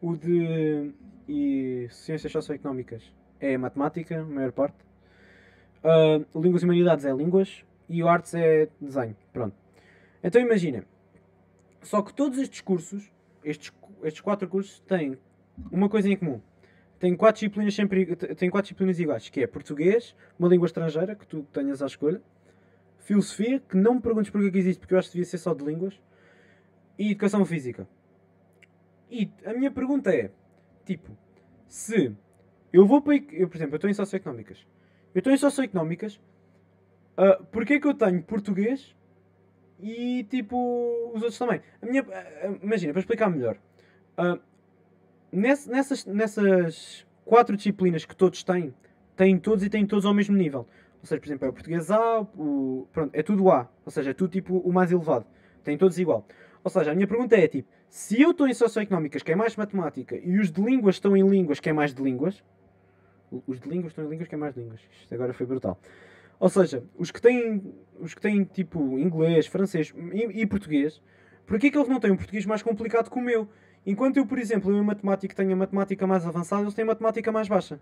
o 0.00 0.16
de 0.16 0.90
e 1.28 1.88
Ciências 1.90 2.32
Socioeconómicas 2.32 3.02
é 3.38 3.58
Matemática, 3.58 4.18
a 4.18 4.24
maior 4.24 4.52
parte. 4.52 4.78
Uh, 5.84 6.40
línguas 6.40 6.62
e 6.62 6.64
Humanidades 6.64 7.04
é 7.04 7.12
Línguas 7.12 7.66
e 7.86 8.02
o 8.02 8.08
Artes 8.08 8.32
é 8.32 8.70
Desenho. 8.80 9.14
Pronto. 9.30 9.54
Então 10.24 10.40
imagina. 10.40 10.86
Só 11.82 12.02
que 12.02 12.12
todos 12.12 12.38
estes 12.38 12.60
cursos, 12.60 13.10
estes, 13.44 13.72
estes 14.02 14.20
quatro 14.20 14.48
cursos, 14.48 14.80
têm 14.80 15.18
uma 15.70 15.88
coisa 15.88 16.08
em 16.08 16.16
comum. 16.16 16.40
Tem 16.98 17.16
quatro 17.16 17.40
disciplinas 17.40 17.74
sempre 17.74 18.14
tem 18.14 18.50
quatro 18.50 18.66
disciplinas 18.66 18.98
iguais, 19.00 19.28
que 19.30 19.42
é 19.42 19.46
português, 19.46 20.14
uma 20.38 20.48
língua 20.48 20.66
estrangeira 20.66 21.14
que 21.14 21.26
tu 21.26 21.42
tenhas 21.52 21.82
à 21.82 21.86
escolha, 21.86 22.20
filosofia, 22.98 23.60
que 23.60 23.76
não 23.76 23.94
me 23.94 24.00
perguntes 24.00 24.30
porque 24.30 24.48
é 24.48 24.50
que 24.50 24.58
existe, 24.58 24.80
porque 24.80 24.94
eu 24.94 24.98
acho 24.98 25.08
que 25.08 25.14
devia 25.14 25.24
ser 25.24 25.38
só 25.38 25.54
de 25.54 25.64
línguas, 25.64 25.98
e 26.98 27.12
educação 27.12 27.44
física. 27.46 27.88
E 29.10 29.30
a 29.46 29.54
minha 29.54 29.70
pergunta 29.70 30.14
é, 30.14 30.30
tipo, 30.84 31.16
se 31.66 32.14
eu 32.72 32.86
vou 32.86 33.00
para. 33.00 33.14
Eu, 33.32 33.48
por 33.48 33.56
exemplo, 33.56 33.74
eu 33.74 33.76
estou 33.76 33.90
em 33.90 33.94
socioeconómicas. 33.94 34.66
Eu 35.14 35.20
estou 35.20 35.32
em 35.32 35.36
socioeconómicas, 35.38 36.20
uh, 37.16 37.42
porque 37.50 37.74
é 37.74 37.80
que 37.80 37.86
eu 37.86 37.94
tenho 37.94 38.22
português 38.22 38.94
e 39.82 40.24
tipo 40.24 40.56
os 41.14 41.22
outros 41.22 41.38
também? 41.38 41.60
A 41.80 41.86
minha, 41.86 42.02
uh, 42.02 42.58
imagina, 42.62 42.92
para 42.92 43.00
explicar 43.00 43.30
melhor, 43.30 43.56
uh, 44.18 44.40
nessas, 45.32 46.04
nessas 46.06 47.06
quatro 47.24 47.56
disciplinas 47.56 48.04
que 48.04 48.14
todos 48.14 48.42
têm, 48.42 48.74
têm 49.16 49.38
todos 49.38 49.64
e 49.64 49.70
têm 49.70 49.86
todos 49.86 50.04
ao 50.04 50.14
mesmo 50.14 50.36
nível. 50.36 50.66
Ou 51.00 51.06
seja, 51.06 51.20
por 51.20 51.26
exemplo, 51.26 51.46
é 51.46 51.48
o 51.48 51.52
português 51.52 51.90
A, 51.90 52.20
o, 52.20 52.86
pronto, 52.92 53.14
é 53.14 53.22
tudo 53.22 53.50
A. 53.50 53.68
Ou 53.84 53.90
seja, 53.90 54.10
é 54.10 54.14
tudo 54.14 54.30
tipo 54.30 54.58
o 54.58 54.72
mais 54.72 54.92
elevado. 54.92 55.26
Tem 55.64 55.76
todos 55.78 55.98
igual. 55.98 56.26
Ou 56.62 56.70
seja, 56.70 56.92
a 56.92 56.94
minha 56.94 57.06
pergunta 57.06 57.36
é 57.36 57.48
tipo, 57.48 57.68
se 57.88 58.20
eu 58.20 58.32
estou 58.32 58.46
em 58.46 58.54
socioeconómicas, 58.54 59.22
que 59.22 59.32
é 59.32 59.36
mais 59.36 59.56
matemática, 59.56 60.16
e 60.16 60.38
os 60.38 60.50
de 60.50 60.60
línguas 60.62 60.96
estão 60.96 61.16
em 61.16 61.26
línguas, 61.26 61.58
que 61.58 61.70
é 61.70 61.72
mais 61.72 61.94
de 61.94 62.02
línguas, 62.02 62.42
os 63.46 63.60
de 63.60 63.68
línguas 63.68 63.92
estão 63.92 64.04
em 64.04 64.08
línguas, 64.08 64.28
que 64.28 64.34
é 64.34 64.38
mais 64.38 64.54
de 64.54 64.60
línguas. 64.60 64.80
Isto 65.00 65.14
agora 65.14 65.32
foi 65.32 65.46
brutal. 65.46 65.78
Ou 66.40 66.48
seja, 66.48 66.82
os 66.96 67.10
que 67.10 67.20
têm, 67.20 67.62
os 68.00 68.14
que 68.14 68.20
têm 68.20 68.44
tipo 68.44 68.98
inglês, 68.98 69.46
francês 69.46 69.94
e, 70.14 70.40
e 70.40 70.46
português, 70.46 71.02
porquê 71.46 71.66
é 71.66 71.70
que 71.70 71.76
eles 71.76 71.88
não 71.88 72.00
têm 72.00 72.10
um 72.10 72.16
português 72.16 72.46
mais 72.46 72.62
complicado 72.62 73.10
que 73.10 73.18
o 73.18 73.20
meu? 73.22 73.46
Enquanto 73.84 74.16
eu, 74.16 74.26
por 74.26 74.38
exemplo, 74.38 74.74
em 74.74 74.82
matemática 74.82 75.34
tenho 75.34 75.52
a 75.52 75.56
matemática 75.56 76.06
mais 76.06 76.26
avançada, 76.26 76.62
eles 76.62 76.72
têm 76.72 76.84
a 76.84 76.86
matemática 76.86 77.30
mais 77.30 77.46
baixa. 77.46 77.78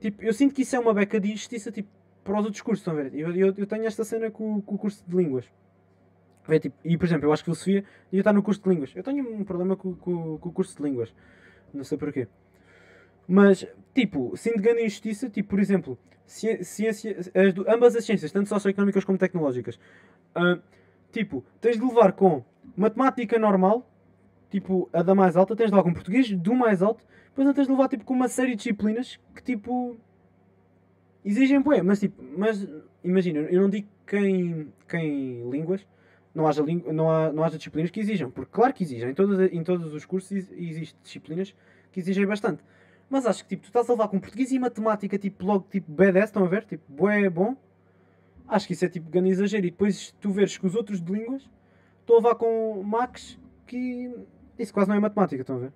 Tipo, 0.00 0.24
eu 0.24 0.32
sinto 0.32 0.52
que 0.52 0.62
isso 0.62 0.74
é 0.74 0.78
uma 0.78 0.92
beca 0.92 1.20
de 1.20 1.30
injustiça 1.30 1.70
tipo, 1.70 1.88
para 2.24 2.36
os 2.38 2.44
outros 2.44 2.62
cursos, 2.62 2.80
estão 2.80 2.98
a 2.98 3.02
ver? 3.02 3.14
Eu, 3.14 3.32
eu, 3.32 3.54
eu 3.56 3.66
tenho 3.66 3.86
esta 3.86 4.02
cena 4.02 4.28
com, 4.28 4.60
com 4.60 4.74
o 4.74 4.78
curso 4.78 5.04
de 5.06 5.16
línguas. 5.16 5.46
É, 6.48 6.58
tipo, 6.58 6.76
e 6.84 6.98
por 6.98 7.06
exemplo, 7.06 7.26
eu 7.26 7.32
acho 7.32 7.42
que 7.42 7.46
filosofia 7.46 7.84
devia 8.06 8.20
estar 8.20 8.32
no 8.32 8.42
curso 8.42 8.60
de 8.60 8.68
línguas. 8.68 8.92
Eu 8.94 9.04
tenho 9.04 9.24
um 9.24 9.44
problema 9.44 9.76
com, 9.76 9.94
com, 9.94 10.36
com 10.38 10.48
o 10.48 10.52
curso 10.52 10.76
de 10.76 10.82
línguas. 10.82 11.14
Não 11.72 11.84
sei 11.84 11.96
porquê. 11.96 12.26
Mas, 13.26 13.66
tipo, 13.94 14.36
sinto 14.36 14.60
grande 14.60 14.82
injustiça, 14.82 15.30
tipo, 15.30 15.50
por 15.50 15.60
exemplo, 15.60 15.96
ciência, 16.26 17.16
as, 17.18 17.74
ambas 17.74 17.96
as 17.96 18.04
ciências, 18.04 18.32
tanto 18.32 18.48
socioeconómicas 18.48 19.04
como 19.04 19.18
tecnológicas, 19.18 19.78
uh, 20.36 20.60
tipo, 21.12 21.44
tens 21.60 21.78
de 21.78 21.84
levar 21.84 22.12
com 22.12 22.44
matemática 22.76 23.38
normal, 23.38 23.88
tipo, 24.50 24.88
a 24.92 25.02
da 25.02 25.14
mais 25.14 25.36
alta, 25.36 25.54
tens 25.54 25.66
de 25.66 25.72
levar 25.72 25.84
com 25.84 25.92
português 25.92 26.30
do 26.30 26.54
mais 26.54 26.82
alto, 26.82 27.04
depois 27.28 27.54
tens 27.54 27.66
de 27.66 27.72
levar, 27.72 27.88
tipo, 27.88 28.04
com 28.04 28.14
uma 28.14 28.28
série 28.28 28.50
de 28.50 28.56
disciplinas 28.56 29.18
que, 29.34 29.42
tipo, 29.42 29.96
exigem, 31.24 31.60
bué, 31.60 31.82
mas, 31.82 32.00
tipo, 32.00 32.22
mas, 32.36 32.66
imagina, 33.02 33.40
eu 33.40 33.62
não 33.62 33.68
digo 33.68 33.88
quem, 34.06 34.72
quem 34.88 35.50
línguas, 35.50 35.86
não 36.34 36.48
haja, 36.48 36.62
não, 36.92 37.10
há, 37.10 37.32
não 37.32 37.44
haja 37.44 37.56
disciplinas 37.56 37.90
que 37.90 38.00
exijam. 38.00 38.30
Porque 38.30 38.50
claro 38.52 38.74
que 38.74 38.82
exigem. 38.82 39.10
Em 39.10 39.14
todos, 39.14 39.38
em 39.52 39.62
todos 39.62 39.94
os 39.94 40.04
cursos 40.04 40.32
existem 40.32 40.98
disciplinas 41.02 41.54
que 41.92 42.00
exigem 42.00 42.26
bastante. 42.26 42.62
Mas 43.14 43.26
acho 43.26 43.44
que 43.44 43.50
tipo, 43.50 43.62
tu 43.62 43.66
estás 43.66 43.88
a 43.88 43.92
levar 43.92 44.08
com 44.08 44.18
português 44.18 44.50
e 44.50 44.58
matemática, 44.58 45.16
tipo, 45.16 45.46
logo 45.46 45.64
tipo 45.70 45.92
B10, 45.92 46.24
estão 46.24 46.44
a 46.44 46.48
ver? 46.48 46.64
Tipo, 46.64 46.82
bué 46.92 47.30
bom. 47.30 47.56
Acho 48.48 48.66
que 48.66 48.72
isso 48.72 48.84
é 48.84 48.88
tipo 48.88 49.08
grande 49.08 49.28
exagero. 49.28 49.64
E 49.64 49.70
depois 49.70 50.10
tu 50.20 50.32
veres 50.32 50.58
que 50.58 50.66
os 50.66 50.74
outros 50.74 51.00
de 51.00 51.12
línguas 51.12 51.48
estão 52.00 52.16
a 52.16 52.18
levar 52.18 52.34
com 52.34 52.82
Max 52.82 53.38
que 53.68 54.12
isso 54.58 54.74
quase 54.74 54.88
não 54.88 54.96
é 54.96 54.98
matemática, 54.98 55.40
estão 55.40 55.54
a 55.54 55.58
ver? 55.60 55.72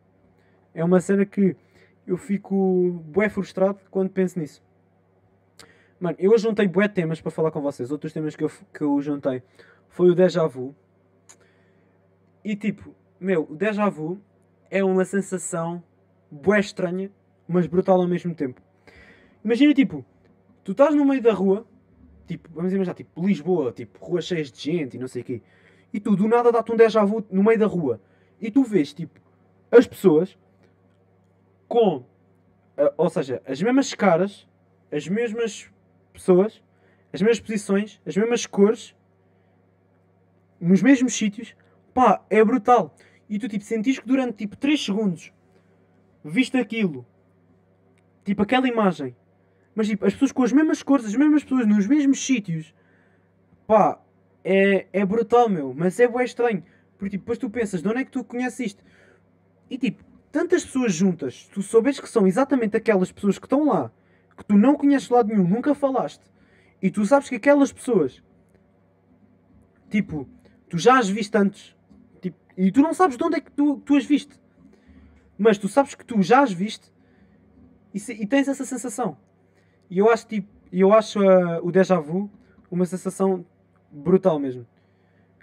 É 0.75 0.83
uma 0.83 1.01
cena 1.01 1.25
que 1.25 1.55
eu 2.05 2.17
fico 2.17 3.01
bué 3.05 3.29
frustrado 3.29 3.79
quando 3.89 4.11
penso 4.11 4.37
nisso. 4.37 4.61
Mano, 6.01 6.17
eu 6.19 6.37
juntei 6.39 6.67
bué 6.67 6.89
temas 6.89 7.21
para 7.21 7.31
falar 7.31 7.53
com 7.53 7.61
vocês. 7.61 7.93
Outros 7.93 8.13
temas 8.13 8.35
que 8.35 8.43
eu, 8.43 8.51
que 8.75 8.83
eu 8.83 9.01
juntei 9.01 9.45
foi 9.87 10.11
o 10.11 10.15
Deja 10.17 10.45
Vu. 10.49 10.75
E 12.45 12.57
tipo, 12.57 12.93
meu, 13.21 13.47
o 13.49 13.55
Deja 13.55 13.89
Vu 13.89 14.21
é 14.69 14.83
uma 14.83 15.05
sensação 15.05 15.81
bué 16.29 16.59
estranha, 16.59 17.13
mas 17.49 17.67
brutal 17.67 18.01
ao 18.01 18.07
mesmo 18.07 18.35
tempo. 18.35 18.61
Imagina, 19.45 19.73
tipo, 19.73 20.05
tu 20.63 20.73
estás 20.73 20.95
no 20.95 21.05
meio 21.05 21.23
da 21.23 21.33
rua, 21.33 21.67
tipo, 22.27 22.49
vamos 22.53 22.73
imaginar, 22.73 22.95
tipo, 22.95 23.27
Lisboa, 23.27 23.73
tipo, 23.73 24.05
ruas 24.05 24.27
cheias 24.27 24.53
de 24.53 24.61
gente 24.61 24.97
e 24.97 25.01
não 25.01 25.09
sei 25.09 25.23
o 25.23 25.25
quê, 25.25 25.43
e 25.93 25.99
tu 25.99 26.15
do 26.15 26.29
nada 26.29 26.53
dá-te 26.53 26.71
um 26.71 26.77
déjà 26.77 27.05
vu 27.05 27.25
no 27.31 27.43
meio 27.43 27.59
da 27.59 27.67
rua, 27.67 28.01
e 28.41 28.51
tu 28.51 28.63
vês, 28.63 28.93
tipo, 28.93 29.19
as 29.71 29.87
pessoas 29.87 30.39
com, 31.67 32.05
ou 32.97 33.11
seja, 33.11 33.43
as 33.47 33.61
mesmas 33.63 33.95
caras, 33.95 34.47
as 34.91 35.09
mesmas 35.09 35.71
pessoas, 36.13 36.63
as 37.13 37.21
mesmas 37.23 37.41
posições, 37.41 38.01
as 38.07 38.17
mesmas 38.17 38.47
cores, 38.47 38.95
nos 40.61 40.83
mesmos 40.83 41.15
sítios, 41.15 41.55
pá, 41.95 42.25
é 42.29 42.45
brutal. 42.45 42.95
E 43.29 43.39
tu 43.39 43.49
tipo 43.49 43.63
sentis 43.65 43.99
que 43.99 44.07
durante 44.07 44.39
tipo 44.39 44.57
3 44.57 44.83
segundos 44.83 45.33
viste 46.25 46.57
aquilo, 46.57 47.07
tipo 48.29 48.43
aquela 48.43 48.69
imagem, 48.69 49.17
mas 49.75 49.89
tipo 49.89 50.05
as 50.05 50.13
pessoas 50.13 50.33
com 50.33 50.43
as 50.43 50.53
mesmas 50.53 50.83
cores, 50.83 51.07
as 51.07 51.15
mesmas 51.15 51.43
pessoas 51.43 51.67
nos 51.67 51.87
mesmos 51.87 52.25
sítios, 52.25 52.75
pá, 53.67 53.99
é, 54.45 54.87
é 54.93 55.05
brutal, 55.05 55.49
meu. 55.49 55.73
Mas 55.75 55.99
é 55.99 56.07
bem 56.07 56.25
estranho, 56.25 56.63
porque 56.99 57.13
tipo, 57.13 57.23
depois 57.23 57.39
tu 57.39 57.49
pensas 57.49 57.81
de 57.81 57.89
onde 57.89 58.01
é 58.01 58.05
que 58.05 58.11
tu 58.11 58.23
conheces 58.23 58.61
isto? 58.61 58.85
E 59.71 59.79
tipo, 59.79 60.05
tantas 60.31 60.63
pessoas 60.65 60.93
juntas, 60.93 61.49
tu 61.53 61.63
soubes 61.63 61.99
que 61.99 62.09
são 62.09 62.27
exatamente 62.27 62.77
aquelas 62.77 63.11
pessoas 63.11 63.39
que 63.39 63.47
estão 63.47 63.65
lá, 63.67 63.91
que 64.37 64.45
tu 64.45 64.59
não 64.59 64.75
conheces 64.75 65.09
de 65.09 65.15
lado 65.15 65.29
nenhum, 65.29 65.49
nunca 65.49 65.75
falaste, 65.75 66.25
e 66.83 66.91
tu 66.91 67.05
sabes 67.07 67.31
que 67.31 67.37
aquelas 67.37 67.73
pessoas, 67.73 68.23
tipo, 69.89 70.29
tu 70.69 70.77
já 70.77 70.99
as 70.99 71.09
viste 71.09 71.37
antes. 71.37 71.75
Tipo, 72.21 72.37
e 72.59 72.71
tu 72.71 72.83
não 72.83 72.93
sabes 72.93 73.17
de 73.17 73.25
onde 73.25 73.37
é 73.37 73.41
que 73.41 73.51
tu, 73.51 73.79
tu 73.87 73.97
as 73.97 74.05
viste. 74.05 74.39
Mas 75.39 75.57
tu 75.57 75.67
sabes 75.67 75.95
que 75.95 76.05
tu 76.05 76.21
já 76.21 76.43
as 76.43 76.53
viste 76.53 76.93
e, 77.93 78.01
se, 78.01 78.13
e 78.13 78.27
tens 78.27 78.49
essa 78.49 78.65
sensação. 78.65 79.17
E 79.91 79.99
eu 79.99 80.11
acho, 80.11 80.27
tipo, 80.27 80.49
eu 80.73 80.93
acho 80.93 81.21
uh, 81.21 81.65
o 81.67 81.73
déjà 81.73 81.99
vu 81.99 82.31
uma 82.71 82.85
sensação 82.85 83.45
brutal 83.91 84.39
mesmo. 84.39 84.67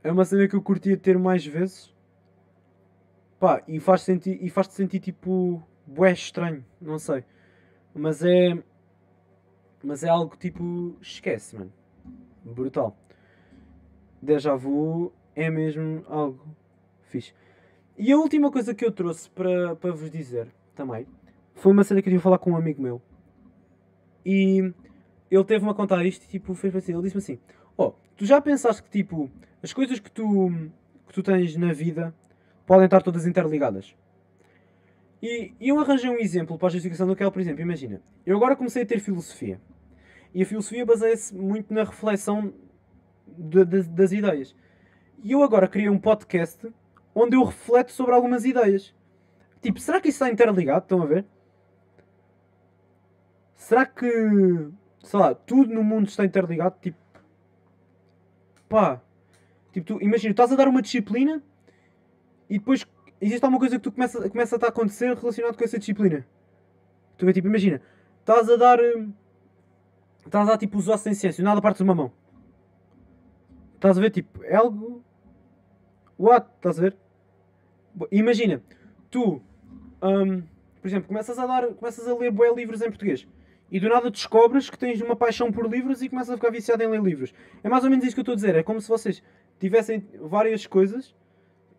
É 0.04 0.12
uma 0.12 0.24
cena 0.24 0.48
que 0.48 0.56
eu 0.56 0.62
curtia 0.62 0.96
ter 0.96 1.18
mais 1.18 1.46
vezes. 1.46 1.94
Pá, 3.40 3.64
e 3.68 3.80
faz-te 3.80 4.06
sentir, 4.06 4.38
e 4.42 4.50
faz 4.50 4.68
sentir 4.68 5.00
tipo 5.00 5.64
bué 5.86 6.12
estranho, 6.12 6.64
não 6.80 7.00
sei. 7.00 7.24
Mas 7.94 8.24
é 8.24 8.58
Mas 9.84 10.04
é 10.04 10.10
algo 10.10 10.36
tipo. 10.38 10.96
Esquece, 11.02 11.56
mano. 11.56 11.74
Brutal. 12.44 12.96
Déjà 14.22 14.56
vu 14.56 15.12
é 15.36 15.50
mesmo 15.50 16.04
algo 16.08 16.56
fixe. 17.10 17.34
E 17.98 18.12
a 18.12 18.18
última 18.18 18.52
coisa 18.52 18.76
que 18.76 18.86
eu 18.86 18.92
trouxe 18.92 19.30
para, 19.30 19.76
para 19.76 19.92
vos 19.92 20.10
dizer 20.12 20.48
também 20.76 21.08
foi 21.56 21.72
uma 21.72 21.84
cena 21.84 22.02
que 22.02 22.10
eu 22.10 22.12
tive 22.12 22.20
a 22.20 22.24
falar 22.24 22.38
com 22.38 22.52
um 22.52 22.58
amigo 22.58 22.82
meu. 22.82 23.02
E 24.26 24.74
ele 25.32 25.44
teve-me 25.44 25.72
a 25.72 25.74
contar 25.74 26.06
isto 26.06 26.24
e 26.26 26.28
tipo, 26.28 26.54
fez 26.54 26.76
assim. 26.76 26.94
Ele 26.94 27.02
disse-me 27.02 27.20
assim: 27.20 27.40
Oh, 27.78 27.94
tu 28.16 28.26
já 28.26 28.40
pensaste 28.42 28.84
que 28.84 28.90
tipo, 28.90 29.30
as 29.64 29.74
coisas 29.74 30.00
que 30.00 30.12
tu, 30.12 30.52
que 31.08 31.14
tu 31.14 31.24
tens 31.24 31.56
na 31.56 31.74
vida 31.74 32.14
podem 32.66 32.86
estar 32.86 33.02
todas 33.02 33.26
interligadas? 33.26 33.96
E 35.22 35.56
eu 35.60 35.80
arranjei 35.80 36.10
um 36.10 36.20
exemplo 36.20 36.58
para 36.58 36.68
a 36.68 36.72
justificação 36.72 37.08
do 37.08 37.16
que 37.16 37.24
é, 37.24 37.30
por 37.30 37.40
exemplo, 37.40 37.62
imagina, 37.62 38.00
eu 38.26 38.38
agora 38.38 38.56
comecei 38.56 38.84
a 38.84 38.86
ter 38.86 39.00
filosofia. 39.00 39.60
E 40.34 40.44
a 40.44 40.46
filosofia 40.46 40.86
baseia-se 40.86 41.34
muito 41.34 41.74
na 41.74 41.84
reflexão 41.84 42.54
de, 43.28 43.66
de, 43.66 43.84
das 43.84 44.12
ideias. 44.12 44.56
E 45.24 45.32
eu 45.32 45.42
agora 45.42 45.68
criei 45.68 45.90
um 45.90 45.98
podcast 45.98 46.68
onde 47.16 47.36
eu 47.36 47.44
refleto 47.44 47.92
sobre 47.92 48.14
algumas 48.14 48.46
ideias. 48.46 48.94
Tipo, 49.62 49.80
será 49.80 50.00
que 50.00 50.10
isso 50.10 50.18
está 50.24 50.32
interligado? 50.32 50.84
Estão 50.84 51.02
a 51.02 51.06
ver? 51.06 51.26
Será 53.56 53.86
que, 53.86 54.06
sei 55.02 55.20
lá, 55.20 55.34
tudo 55.34 55.74
no 55.74 55.84
mundo 55.84 56.08
está 56.08 56.26
interligado? 56.26 56.76
Tipo, 56.82 56.98
pá, 58.68 59.02
tipo, 59.72 59.86
tu, 59.86 60.04
imagina, 60.04 60.32
estás 60.32 60.52
a 60.52 60.56
dar 60.56 60.68
uma 60.68 60.82
disciplina 60.82 61.42
e 62.50 62.60
depois 62.60 62.86
existe 63.20 63.44
alguma 63.44 63.60
coisa 63.60 63.78
que 63.78 63.82
tu 63.82 63.92
começa, 63.92 64.30
começa 64.30 64.56
a 64.58 64.68
acontecer 64.68 65.16
relacionado 65.16 65.58
com 65.58 65.64
essa 65.64 65.80
disciplina. 65.80 66.28
Tu 67.18 67.26
vê, 67.26 67.34
tipo, 67.34 67.48
imagina, 67.48 67.82
estás 68.20 68.50
a 68.50 68.58
dar, 68.58 68.80
hum, 68.80 69.14
estás 70.26 70.48
a 70.48 70.52
dar 70.52 70.58
tipo 70.58 70.78
os 70.78 70.88
ossos 70.88 71.08
em 71.08 71.14
ciência, 71.14 71.44
nada 71.44 71.62
parte 71.62 71.78
de 71.78 71.84
uma 71.84 71.96
mão. 71.96 72.12
Estás 73.76 73.98
a 73.98 74.02
ver, 74.02 74.12
tipo, 74.12 74.44
é 74.44 74.56
algo. 74.56 75.04
What? 76.20 76.48
Estás 76.58 76.78
a 76.78 76.82
ver? 76.82 76.98
Imagina, 78.12 78.62
tu, 79.10 79.42
um, 80.02 80.42
por 80.82 80.88
exemplo, 80.88 81.08
começas 81.08 81.40
a 81.40 81.46
dar, 81.48 81.68
começas 81.74 82.06
a 82.08 82.14
ler 82.16 82.32
bué 82.32 82.54
livros 82.54 82.82
em 82.82 82.90
português 82.90 83.26
e 83.72 83.80
do 83.80 83.90
nada 83.90 84.10
descobres 84.12 84.70
que 84.70 84.78
tens 84.78 85.02
uma 85.02 85.16
paixão 85.16 85.52
por 85.52 85.68
livros 85.70 86.02
e 86.02 86.10
começas 86.10 86.32
a 86.32 86.38
ficar 86.38 86.52
viciado 86.52 86.84
em 86.84 86.88
ler 86.88 87.02
livros. 87.02 87.34
É 87.64 87.70
mais 87.70 87.84
ou 87.84 87.90
menos 87.90 88.06
isso 88.06 88.16
que 88.16 88.20
eu 88.20 88.24
estou 88.24 88.34
a 88.34 88.36
dizer. 88.36 88.56
É 88.56 88.64
como 88.64 88.80
se 88.80 88.88
vocês 88.88 89.24
tivessem 89.60 90.08
várias 90.22 90.66
coisas 90.68 91.16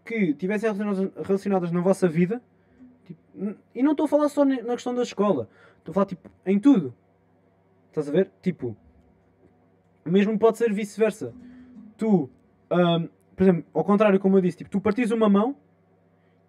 que 0.05 0.35
tivessem 0.35 0.71
relacionadas, 1.25 1.71
na 1.71 1.81
vossa 1.81 2.09
vida. 2.09 2.43
Tipo, 3.05 3.21
e 3.75 3.83
não 3.83 3.93
estou 3.93 4.07
a 4.07 4.09
falar 4.09 4.29
só 4.29 4.45
na 4.45 4.75
questão 4.75 4.95
da 4.95 5.03
escola. 5.03 5.49
Estou 5.79 5.93
a 5.93 5.95
falar 5.95 6.07
tipo, 6.07 6.29
em 6.45 6.59
tudo. 6.59 6.95
Estás 7.89 8.09
a 8.09 8.13
ver? 8.13 8.31
Tipo, 8.43 8.77
mesmo 10.05 10.39
pode 10.39 10.59
ser 10.59 10.73
vice-versa. 10.73 11.33
Tu, 11.97 12.29
um, 12.71 13.09
por 13.35 13.43
exemplo, 13.43 13.65
ao 13.73 13.85
contrário, 13.85 14.19
como 14.21 14.37
eu 14.37 14.41
disse, 14.41 14.59
tipo, 14.59 14.71
tu 14.71 14.81
partis 14.81 15.11
uma 15.11 15.29
mão 15.29 15.57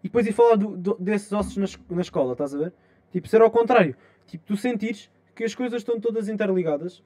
e 0.03 0.07
depois 0.07 0.25
ir 0.27 0.33
falar 0.33 0.55
do, 0.55 0.75
do, 0.75 0.97
desses 0.99 1.31
ossos 1.31 1.57
na, 1.57 1.95
na 1.95 2.01
escola, 2.01 2.33
estás 2.33 2.53
a 2.53 2.57
ver? 2.57 2.73
Tipo, 3.11 3.27
ser 3.27 3.41
ao 3.41 3.51
contrário. 3.51 3.95
Tipo, 4.25 4.43
tu 4.45 4.57
sentires 4.57 5.09
que 5.37 5.43
as 5.43 5.53
coisas 5.53 5.81
estão 5.81 5.99
todas 5.99 6.27
interligadas. 6.27 7.03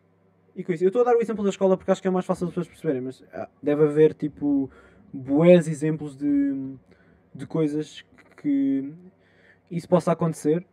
E 0.56 0.64
com 0.64 0.72
isso, 0.72 0.86
eu 0.86 0.88
estou 0.88 1.02
a 1.02 1.06
dar 1.06 1.18
o 1.18 1.22
exemplo 1.22 1.44
da 1.44 1.50
escola 1.50 1.76
porque 1.76 1.92
acho 1.92 2.02
que 2.02 2.08
é 2.08 2.12
mais 2.12 2.26
fácil 2.26 2.46
as 2.46 2.52
pessoas 2.52 2.68
perceberem, 2.68 3.02
mas 3.02 3.22
ah, 3.34 3.50
deve 3.62 3.84
haver 3.84 4.14
tipo 4.14 4.72
bués 5.14 5.68
exemplos 5.68 6.16
de, 6.16 6.76
de 7.36 7.46
coisas 7.46 8.06
que 8.38 8.94
isso 9.70 9.88
possa 9.88 10.14
acontecer. 10.14 10.66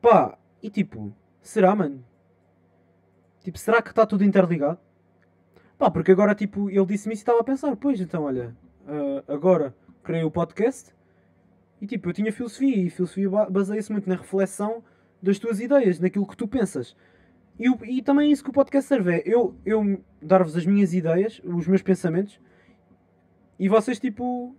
Pá, 0.00 0.38
e 0.62 0.70
tipo, 0.70 1.12
será, 1.40 1.74
mano? 1.74 2.04
Tipo, 3.42 3.58
será 3.58 3.82
que 3.82 3.90
está 3.90 4.06
tudo 4.06 4.24
interligado? 4.24 4.78
Pá, 5.76 5.90
porque 5.90 6.12
agora, 6.12 6.32
tipo, 6.32 6.70
ele 6.70 6.86
disse-me 6.86 7.14
isso 7.14 7.22
e 7.22 7.24
estava 7.24 7.40
a 7.40 7.44
pensar, 7.44 7.74
pois, 7.74 8.00
então, 8.00 8.22
olha, 8.22 8.56
uh, 8.82 9.32
agora 9.32 9.74
criei 10.04 10.22
o 10.22 10.30
podcast 10.30 10.94
e, 11.80 11.88
tipo, 11.88 12.08
eu 12.08 12.12
tinha 12.12 12.32
filosofia 12.32 12.86
e 12.86 12.90
filosofia 12.90 13.28
baseia-se 13.50 13.90
muito 13.90 14.08
na 14.08 14.14
reflexão 14.14 14.84
das 15.22 15.38
tuas 15.38 15.60
ideias, 15.60 16.00
naquilo 16.00 16.26
que 16.26 16.36
tu 16.36 16.48
pensas. 16.48 16.96
E, 17.58 17.68
e 17.98 18.02
também 18.02 18.28
é 18.28 18.32
isso 18.32 18.42
que 18.42 18.50
o 18.50 18.52
podcast 18.52 18.88
serve, 18.88 19.14
é 19.14 19.22
eu, 19.24 19.54
eu 19.64 20.02
dar-vos 20.20 20.56
as 20.56 20.66
minhas 20.66 20.92
ideias, 20.92 21.40
os 21.44 21.68
meus 21.68 21.82
pensamentos, 21.82 22.40
e 23.58 23.68
vocês, 23.68 24.00
tipo, 24.00 24.56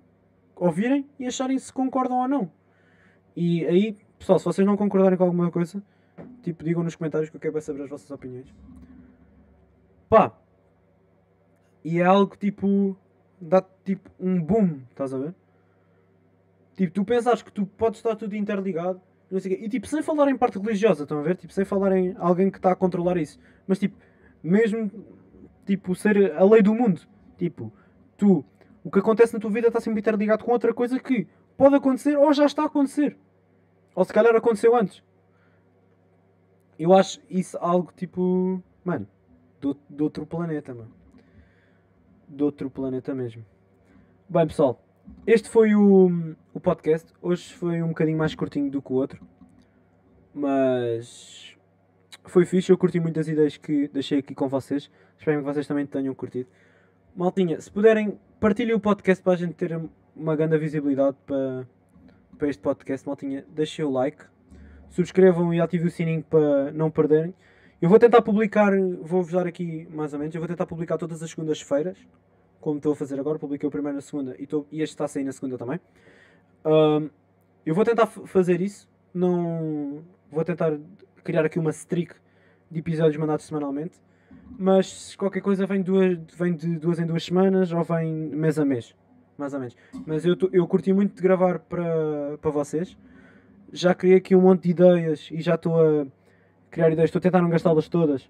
ouvirem 0.55 1.05
e 1.19 1.25
acharem 1.25 1.59
se 1.59 1.73
concordam 1.73 2.19
ou 2.19 2.27
não. 2.27 2.51
E 3.35 3.65
aí, 3.65 3.97
pessoal, 4.17 4.39
se 4.39 4.45
vocês 4.45 4.65
não 4.65 4.77
concordarem 4.77 5.17
com 5.17 5.25
alguma 5.25 5.51
coisa, 5.51 5.83
tipo, 6.41 6.63
digam 6.63 6.83
nos 6.83 6.95
comentários 6.95 7.29
que 7.29 7.35
eu 7.35 7.41
quero 7.41 7.59
saber 7.61 7.83
as 7.83 7.89
vossas 7.89 8.09
opiniões. 8.09 8.47
Pá! 10.07 10.31
E 11.83 11.99
é 11.99 12.05
algo 12.05 12.37
tipo. 12.37 12.95
dá 13.41 13.61
tipo 13.83 14.09
um 14.17 14.41
boom, 14.41 14.79
estás 14.91 15.13
a 15.13 15.17
ver? 15.17 15.35
Tipo, 16.77 16.93
tu 16.93 17.03
pensas 17.03 17.41
que 17.41 17.51
tu 17.51 17.65
podes 17.65 17.99
estar 17.99 18.15
tudo 18.15 18.35
interligado 18.35 19.01
não 19.33 19.39
sei 19.39 19.53
E 19.53 19.67
tipo, 19.67 19.87
sem 19.87 20.03
falar 20.03 20.29
em 20.29 20.37
parte 20.37 20.59
religiosa, 20.59 21.03
estão 21.03 21.17
a 21.17 21.23
ver? 21.23 21.35
Tipo, 21.35 21.51
sem 21.51 21.65
falar 21.65 21.97
em 21.97 22.15
alguém 22.19 22.51
que 22.51 22.57
está 22.57 22.71
a 22.71 22.75
controlar 22.75 23.17
isso. 23.17 23.39
Mas 23.67 23.79
tipo, 23.79 23.97
mesmo 24.43 24.91
tipo, 25.65 25.95
ser 25.95 26.33
a 26.35 26.45
lei 26.45 26.61
do 26.61 26.75
mundo. 26.75 27.01
Tipo, 27.35 27.73
tu, 28.15 28.45
o 28.83 28.91
que 28.91 28.99
acontece 28.99 29.33
na 29.33 29.39
tua 29.39 29.49
vida 29.49 29.67
está 29.69 29.79
sempre 29.79 30.01
interligado 30.01 30.43
com 30.43 30.51
outra 30.51 30.71
coisa 30.71 30.99
que 30.99 31.27
pode 31.57 31.75
acontecer 31.75 32.15
ou 32.15 32.31
já 32.31 32.45
está 32.45 32.61
a 32.61 32.67
acontecer. 32.67 33.17
Ou 33.95 34.05
se 34.05 34.13
calhar 34.13 34.35
aconteceu 34.35 34.75
antes. 34.75 35.01
Eu 36.77 36.93
acho 36.93 37.19
isso 37.27 37.57
algo 37.59 37.91
tipo. 37.95 38.61
Mano, 38.85 39.07
do, 39.59 39.75
do 39.89 40.03
outro 40.03 40.27
planeta, 40.27 40.75
mano. 40.75 40.93
Do 42.27 42.45
outro 42.45 42.69
planeta 42.69 43.15
mesmo. 43.15 43.43
Bem, 44.29 44.45
pessoal, 44.45 44.82
este 45.25 45.49
foi 45.49 45.73
o, 45.73 46.35
o 46.53 46.59
podcast. 46.59 47.13
Hoje 47.21 47.53
foi 47.53 47.81
um 47.81 47.89
bocadinho 47.89 48.17
mais 48.17 48.35
curtinho 48.35 48.69
do 48.69 48.81
que 48.81 48.91
o 48.91 48.95
outro. 48.95 49.25
Mas 50.33 51.55
foi 52.25 52.45
fixe. 52.45 52.71
Eu 52.71 52.77
curti 52.77 52.99
muitas 52.99 53.27
ideias 53.27 53.57
que 53.57 53.87
deixei 53.87 54.19
aqui 54.19 54.35
com 54.35 54.47
vocês. 54.47 54.89
Espero 55.17 55.39
que 55.39 55.45
vocês 55.45 55.65
também 55.65 55.85
tenham 55.85 56.13
curtido. 56.13 56.49
Maltinha, 57.15 57.61
se 57.61 57.71
puderem, 57.71 58.19
partilhem 58.39 58.75
o 58.75 58.79
podcast 58.79 59.23
para 59.23 59.33
a 59.33 59.35
gente 59.35 59.53
ter 59.53 59.79
uma 60.15 60.35
grande 60.35 60.57
visibilidade 60.57 61.15
para, 61.25 61.67
para 62.37 62.49
este 62.49 62.61
podcast. 62.61 63.07
Maltinha, 63.07 63.45
deixem 63.49 63.85
o 63.85 63.91
like, 63.91 64.25
subscrevam 64.89 65.53
e 65.53 65.61
ativem 65.61 65.87
o 65.87 65.91
sininho 65.91 66.23
para 66.23 66.71
não 66.71 66.89
perderem. 66.89 67.33
Eu 67.81 67.89
vou 67.89 67.99
tentar 67.99 68.21
publicar, 68.21 68.71
vou-vos 69.01 69.31
dar 69.31 69.45
aqui 69.45 69.87
mais 69.91 70.13
ou 70.13 70.19
menos, 70.19 70.33
eu 70.33 70.41
vou 70.41 70.47
tentar 70.47 70.65
publicar 70.65 70.97
todas 70.97 71.21
as 71.21 71.29
segundas-feiras 71.29 71.97
como 72.63 72.77
estou 72.77 72.93
a 72.93 72.95
fazer 72.95 73.19
agora, 73.19 73.37
publiquei 73.37 73.67
o 73.67 73.71
primeiro 73.71 73.95
na 73.95 74.01
segunda 74.01 74.35
e, 74.39 74.47
tô, 74.47 74.65
e 74.71 74.81
este 74.81 74.93
está 74.93 75.03
a 75.03 75.07
sair 75.09 75.25
na 75.25 75.33
segunda 75.33 75.57
também. 75.57 75.81
Um, 76.65 77.09
eu 77.65 77.75
vou 77.75 77.83
tentar 77.83 78.07
fazer 78.07 78.61
isso, 78.61 78.89
não 79.13 80.01
vou 80.31 80.45
tentar 80.45 80.79
criar 81.25 81.43
aqui 81.43 81.59
uma 81.59 81.71
streak 81.71 82.15
de 82.71 82.79
episódios 82.79 83.17
mandados 83.17 83.45
semanalmente, 83.45 83.99
mas 84.57 85.13
qualquer 85.17 85.41
coisa 85.41 85.65
vem, 85.65 85.81
duas, 85.81 86.17
vem 86.37 86.55
de 86.55 86.79
duas 86.79 86.99
em 86.99 87.05
duas 87.05 87.25
semanas 87.25 87.73
ou 87.73 87.83
vem 87.83 88.13
mês 88.13 88.57
a 88.57 88.63
mês, 88.63 88.95
mais 89.37 89.53
ou 89.53 89.59
menos. 89.59 89.75
Mas 90.05 90.25
eu, 90.25 90.37
eu 90.53 90.65
curti 90.65 90.93
muito 90.93 91.15
de 91.15 91.21
gravar 91.21 91.59
para, 91.59 92.37
para 92.41 92.49
vocês, 92.49 92.97
já 93.73 93.93
criei 93.93 94.17
aqui 94.17 94.37
um 94.37 94.41
monte 94.41 94.63
de 94.63 94.69
ideias 94.69 95.29
e 95.29 95.41
já 95.41 95.55
estou 95.55 95.81
a 95.81 96.07
criar 96.71 96.91
ideias, 96.91 97.09
estou 97.09 97.19
a 97.19 97.23
tentar 97.23 97.41
não 97.41 97.49
gastá-las 97.49 97.89
todas 97.89 98.29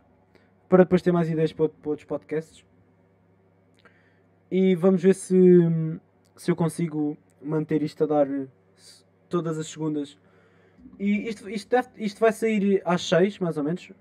para 0.67 0.85
depois 0.85 1.03
ter 1.03 1.11
mais 1.11 1.29
ideias 1.29 1.53
para 1.53 1.69
outros 1.85 2.05
podcasts 2.05 2.65
e 4.53 4.75
vamos 4.75 5.01
ver 5.01 5.15
se, 5.15 5.35
se 6.35 6.51
eu 6.51 6.55
consigo 6.55 7.17
manter 7.41 7.81
isto 7.81 8.03
a 8.03 8.05
dar 8.05 8.27
todas 9.27 9.57
as 9.57 9.65
segundas. 9.65 10.15
E 10.99 11.27
isto, 11.27 11.49
isto, 11.49 11.71
deve, 11.71 11.87
isto 11.97 12.19
vai 12.19 12.31
sair 12.31 12.79
às 12.85 13.01
6, 13.09 13.39
mais 13.39 13.57
ou 13.57 13.63
menos. 13.63 13.91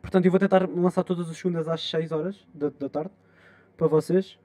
Portanto, 0.00 0.24
eu 0.24 0.30
vou 0.30 0.40
tentar 0.40 0.66
lançar 0.66 1.04
todas 1.04 1.28
as 1.28 1.36
segundas 1.36 1.68
às 1.68 1.82
6 1.90 2.10
horas 2.10 2.48
da, 2.54 2.70
da 2.70 2.88
tarde 2.88 3.10
para 3.76 3.86
vocês. 3.86 4.38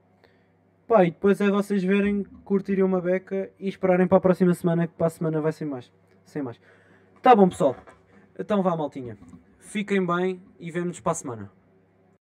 Pá, 0.86 1.06
e 1.06 1.12
depois 1.12 1.40
é 1.40 1.48
vocês 1.48 1.82
verem, 1.82 2.24
curtirem 2.44 2.84
uma 2.84 3.00
beca 3.00 3.50
e 3.58 3.70
esperarem 3.70 4.06
para 4.06 4.18
a 4.18 4.20
próxima 4.20 4.52
semana, 4.52 4.86
que 4.86 4.92
para 4.92 5.06
a 5.06 5.10
semana 5.10 5.40
vai 5.40 5.52
ser 5.52 5.64
mais. 5.64 5.90
Sem 6.26 6.42
mais. 6.42 6.60
Tá 7.22 7.34
bom, 7.34 7.48
pessoal. 7.48 7.74
Então 8.38 8.62
vá, 8.62 8.76
maltinha. 8.76 9.16
Fiquem 9.60 10.04
bem 10.04 10.42
e 10.60 10.70
vemo-nos 10.70 11.00
para 11.00 11.12
a 11.12 11.14
semana. 11.14 11.57